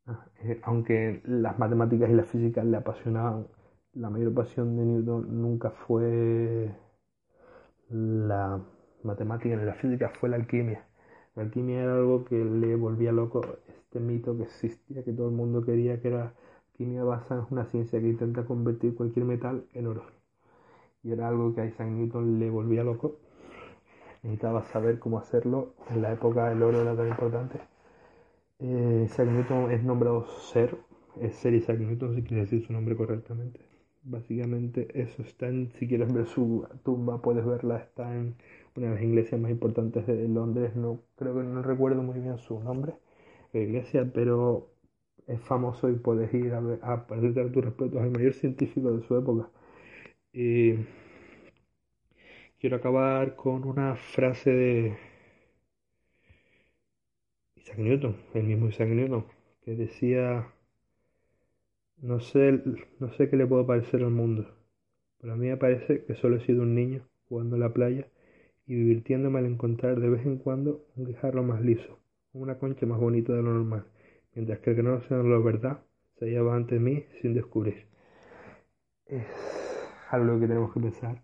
Ah, 0.06 0.26
eh, 0.42 0.60
aunque 0.64 1.22
las 1.26 1.58
matemáticas 1.60 2.10
y 2.10 2.14
la 2.14 2.24
física 2.24 2.64
le 2.64 2.76
apasionaban, 2.76 3.46
la 3.92 4.10
mayor 4.10 4.34
pasión 4.34 4.76
de 4.76 4.84
Newton 4.84 5.40
nunca 5.40 5.70
fue 5.70 6.74
la 7.90 8.60
matemática 9.02 9.56
ni 9.56 9.64
la 9.64 9.74
física, 9.74 10.10
fue 10.20 10.28
la 10.28 10.36
alquimia. 10.36 10.84
La 11.34 11.42
alquimia 11.44 11.82
era 11.82 11.94
algo 11.94 12.24
que 12.24 12.44
le 12.44 12.74
volvía 12.76 13.12
loco 13.12 13.42
este 13.68 14.00
mito 14.00 14.36
que 14.36 14.44
existía, 14.44 15.04
que 15.04 15.12
todo 15.12 15.28
el 15.28 15.34
mundo 15.34 15.64
quería, 15.64 16.00
que 16.00 16.08
era 16.08 16.34
alquimia 16.72 17.04
basada 17.04 17.42
en 17.42 17.52
una 17.52 17.66
ciencia 17.66 18.00
que 18.00 18.08
intenta 18.08 18.44
convertir 18.44 18.94
cualquier 18.94 19.24
metal 19.24 19.64
en 19.72 19.86
oro. 19.86 20.04
Y 21.02 21.12
era 21.12 21.28
algo 21.28 21.54
que 21.54 21.60
a 21.62 21.66
Isaac 21.66 21.88
Newton 21.88 22.38
le 22.38 22.50
volvía 22.50 22.84
loco. 22.84 23.18
Necesitaba 24.22 24.64
saber 24.64 24.98
cómo 24.98 25.18
hacerlo. 25.18 25.74
En 25.90 26.02
la 26.02 26.12
época 26.12 26.50
el 26.52 26.62
oro 26.62 26.82
era 26.82 26.96
tan 26.96 27.08
importante. 27.08 27.60
Eh, 28.58 29.04
Isaac 29.06 29.28
Newton 29.28 29.70
es 29.70 29.84
nombrado 29.84 30.26
ser, 30.52 30.76
es 31.20 31.36
ser 31.36 31.54
Isaac 31.54 31.78
Newton 31.78 32.14
si 32.14 32.22
quiere 32.22 32.42
decir 32.42 32.66
su 32.66 32.72
nombre 32.72 32.96
correctamente. 32.96 33.60
Básicamente 34.02 34.88
eso 35.00 35.22
está 35.22 35.48
en, 35.48 35.70
si 35.72 35.86
quieres 35.86 36.12
ver 36.12 36.26
su 36.26 36.66
tumba 36.84 37.20
puedes 37.22 37.44
verla, 37.44 37.78
está 37.78 38.14
en 38.14 38.36
una 38.76 38.88
de 38.88 38.94
las 38.94 39.02
iglesias 39.02 39.40
más 39.40 39.50
importantes 39.50 40.06
de 40.06 40.28
Londres, 40.28 40.74
no 40.76 41.02
creo 41.16 41.34
que 41.34 41.42
no 41.42 41.62
recuerdo 41.62 42.02
muy 42.02 42.20
bien 42.20 42.38
su 42.38 42.60
nombre, 42.60 42.94
la 43.52 43.60
iglesia, 43.60 44.10
pero 44.12 44.70
es 45.26 45.40
famoso 45.42 45.90
y 45.90 45.94
puedes 45.96 46.32
ir 46.34 46.54
a, 46.54 46.60
ver, 46.60 46.80
a 46.82 47.06
perder 47.06 47.52
tu 47.52 47.60
respeto 47.60 48.00
al 48.00 48.10
mayor 48.10 48.34
científico 48.34 48.92
de 48.92 49.02
su 49.06 49.16
época. 49.16 49.50
Y 50.32 50.74
quiero 52.60 52.76
acabar 52.76 53.36
con 53.36 53.64
una 53.64 53.96
frase 53.96 54.50
de 54.50 54.96
Isaac 57.56 57.78
Newton, 57.78 58.16
el 58.34 58.44
mismo 58.44 58.68
Isaac 58.68 58.88
Newton, 58.88 59.24
que 59.62 59.74
decía, 59.76 60.48
no 62.02 62.20
sé, 62.20 62.62
no 63.00 63.12
sé 63.12 63.28
qué 63.28 63.36
le 63.36 63.46
puedo 63.46 63.66
parecer 63.66 64.02
al 64.02 64.10
mundo, 64.10 64.46
pero 65.20 65.34
a 65.34 65.36
mí 65.36 65.48
me 65.48 65.56
parece 65.56 66.04
que 66.04 66.14
solo 66.14 66.36
he 66.36 66.40
sido 66.40 66.62
un 66.62 66.74
niño 66.74 67.02
jugando 67.28 67.56
en 67.56 67.60
la 67.60 67.72
playa 67.72 68.08
y 68.66 68.74
divirtiéndome 68.74 69.38
al 69.40 69.46
encontrar 69.46 70.00
de 70.00 70.10
vez 70.10 70.26
en 70.26 70.38
cuando 70.38 70.86
un 70.96 71.06
guijarro 71.06 71.42
más 71.42 71.60
liso, 71.62 71.98
una 72.32 72.58
concha 72.58 72.86
más 72.86 73.00
bonita 73.00 73.32
de 73.34 73.42
lo 73.42 73.52
normal, 73.54 73.86
mientras 74.34 74.60
que 74.60 74.70
el 74.70 74.76
que 74.76 74.82
no 74.82 75.00
sea 75.02 75.18
la 75.18 75.38
verdad 75.38 75.82
se 76.18 76.26
hallaba 76.26 76.56
ante 76.56 76.78
mí 76.78 77.04
sin 77.22 77.34
descubrir. 77.34 77.86
Es 79.06 79.26
algo 80.10 80.38
que 80.38 80.46
tenemos 80.46 80.72
que 80.72 80.80
pensar, 80.80 81.22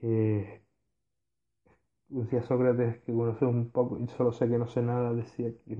que 0.00 0.62
decía 2.08 2.42
Sócrates 2.42 2.98
que 3.02 3.12
conoce 3.12 3.44
un 3.44 3.70
poco 3.70 3.98
y 3.98 4.06
solo 4.08 4.32
sé 4.32 4.48
que 4.48 4.58
no 4.58 4.68
sé 4.68 4.82
nada, 4.82 5.12
decía 5.14 5.52
que 5.66 5.76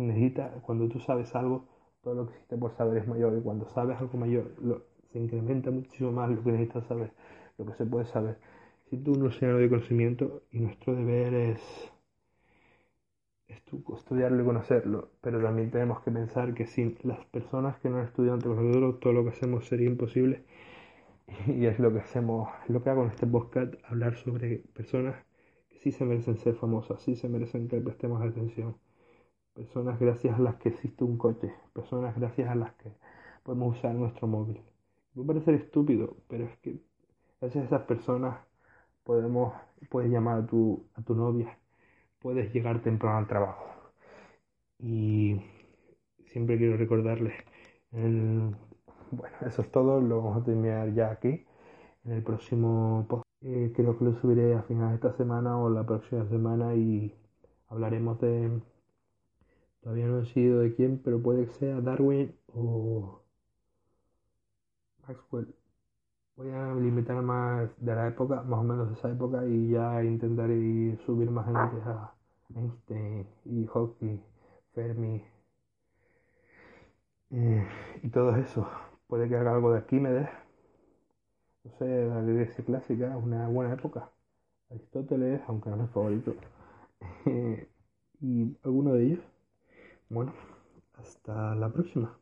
cuando 0.63 0.89
tú 0.89 0.99
sabes 1.01 1.35
algo, 1.37 1.69
todo 2.03 2.15
lo 2.15 2.27
que 2.27 2.33
existe 2.33 2.57
por 2.57 2.75
saber 2.77 2.99
es 2.99 3.09
mayor, 3.09 3.37
y 3.39 3.43
cuando 3.43 3.69
sabes 3.69 3.99
algo 3.99 4.19
mayor, 4.19 4.53
se 5.13 5.19
incrementa 5.19 5.71
muchísimo 5.71 6.13
más 6.13 6.31
lo 6.31 6.43
que 6.43 6.53
necesitas 6.53 6.85
saber, 6.87 7.13
lo 7.59 7.67
que 7.67 7.75
se 7.75 7.87
puede 7.87 8.07
saber. 8.07 8.39
Tú 8.91 9.13
un 9.13 9.27
océano 9.27 9.57
de 9.57 9.71
conocimiento 9.71 10.43
y 10.51 10.61
nuestro 10.61 10.95
deber 10.95 11.33
es, 11.33 11.93
estudiarlo 13.47 14.43
y 14.43 14.45
conocerlo, 14.45 15.11
pero 15.21 15.41
también 15.43 15.71
tenemos 15.71 16.01
que 16.03 16.11
pensar 16.11 16.55
que 16.55 16.67
sin 16.67 16.99
las 17.03 17.25
personas 17.27 17.79
que 17.79 17.89
no 17.89 17.99
han 17.99 18.05
estudiado 18.05 18.39
con 18.41 18.67
nosotros, 18.67 19.01
todo 19.01 19.13
lo 19.13 19.25
que 19.25 19.31
hacemos 19.31 19.67
sería 19.67 19.89
imposible. 19.89 20.45
Y 21.47 21.67
es 21.67 21.79
lo 21.79 21.93
que 21.93 22.01
hacemos, 22.01 22.49
lo 22.69 22.83
que 22.83 22.91
hago 22.91 23.05
en 23.05 23.11
este 23.11 23.27
podcast, 23.27 23.75
hablar 23.85 24.17
sobre 24.17 24.59
personas 24.75 25.17
que 25.71 25.79
sí 25.79 25.93
se 25.93 26.05
merecen 26.05 26.37
ser 26.37 26.55
famosas, 26.55 27.01
sí 27.03 27.17
se 27.17 27.29
merecen 27.29 27.69
que 27.69 27.81
prestemos 27.81 28.21
atención, 28.23 28.77
personas 29.55 29.99
gracias 29.99 30.39
a 30.39 30.43
las 30.43 30.57
que 30.57 30.71
existe 30.71 31.05
un 31.05 31.19
coche, 31.19 31.53
personas 31.73 32.17
gracias 32.17 32.49
a 32.49 32.55
las 32.55 32.73
que 32.75 32.93
podemos 33.43 33.77
usar 33.79 33.95
nuestro 33.95 34.27
móvil. 34.27 34.61
Puede 35.15 35.27
parecer 35.27 35.55
estúpido, 35.55 36.17
pero 36.29 36.45
es 36.45 36.57
que 36.59 36.81
gracias 37.41 37.65
a 37.65 37.67
esas 37.67 37.83
personas 37.83 38.39
podemos, 39.05 39.55
puedes 39.91 40.11
llamar 40.11 40.39
a 40.39 40.47
tu, 40.47 40.87
a 40.95 41.03
tu 41.03 41.15
novia, 41.15 41.59
puedes 42.21 42.53
llegar 42.53 42.83
temprano 42.83 43.19
al 43.19 43.27
trabajo. 43.27 43.67
Y 44.79 45.41
siempre 46.27 46.59
quiero 46.59 46.77
recordarles, 46.77 47.35
bueno, 47.91 49.37
eso 49.47 49.63
es 49.63 49.71
todo, 49.71 50.01
lo 50.01 50.23
vamos 50.23 50.43
a 50.43 50.45
terminar 50.45 50.93
ya 50.95 51.11
aquí. 51.11 51.47
En 52.05 52.13
el 52.13 52.23
próximo 52.23 53.07
post, 53.09 53.25
eh, 53.43 53.73
creo 53.77 53.99
que 53.99 54.05
lo 54.05 54.15
subiré 54.21 54.55
a 54.55 54.63
final 54.63 54.91
de 54.91 54.95
esta 54.97 55.13
semana 55.17 55.59
o 55.59 55.71
la 55.71 55.85
próxima 55.85 56.27
semana 56.29 56.75
y 56.75 57.15
hablaremos 57.69 58.21
de, 58.21 58.61
todavía 59.83 60.07
no 60.07 60.19
he 60.19 60.21
decidido 60.23 60.61
de 60.61 60.75
quién, 60.75 61.01
pero 61.05 61.23
puede 61.23 61.47
que 61.47 61.53
sea 61.55 61.81
Darwin 61.81 62.35
o 62.55 63.23
Maxwell 65.07 65.55
Voy 66.37 66.51
a 66.51 66.75
limitar 66.75 67.23
más 67.23 67.71
de 67.79 67.95
la 67.95 68.09
época, 68.09 68.43
más 68.43 68.61
o 68.61 68.63
menos 68.63 68.89
de 68.89 68.95
esa 68.95 69.11
época, 69.11 69.45
y 69.47 69.71
ya 69.71 70.03
intentaré 70.03 70.97
subir 71.05 71.31
más 71.31 71.45
gente 71.47 71.61
a 71.87 72.15
Einstein 72.55 73.27
y 73.45 73.67
Hawking, 73.67 74.19
Fermi 74.75 75.23
eh, 77.31 77.69
y 78.03 78.09
todo 78.09 78.37
eso. 78.37 78.67
Puede 79.07 79.29
que 79.29 79.37
haga 79.37 79.53
algo 79.55 79.73
de 79.73 79.79
Arquímedes, 79.79 80.29
no 81.65 81.71
sé, 81.79 82.07
la 82.07 82.23
Grecia 82.23 82.65
clásica, 82.65 83.17
una 83.17 83.49
buena 83.49 83.75
época. 83.75 84.11
Aristóteles, 84.71 85.43
aunque 85.49 85.71
no 85.71 85.77
es 85.77 85.83
mi 85.83 85.89
favorito. 85.89 86.35
y 88.21 88.57
alguno 88.65 88.95
de 88.95 89.05
ellos. 89.05 89.32
Bueno, 90.13 90.35
hasta 90.99 91.55
la 91.55 91.71
próxima. 91.73 92.22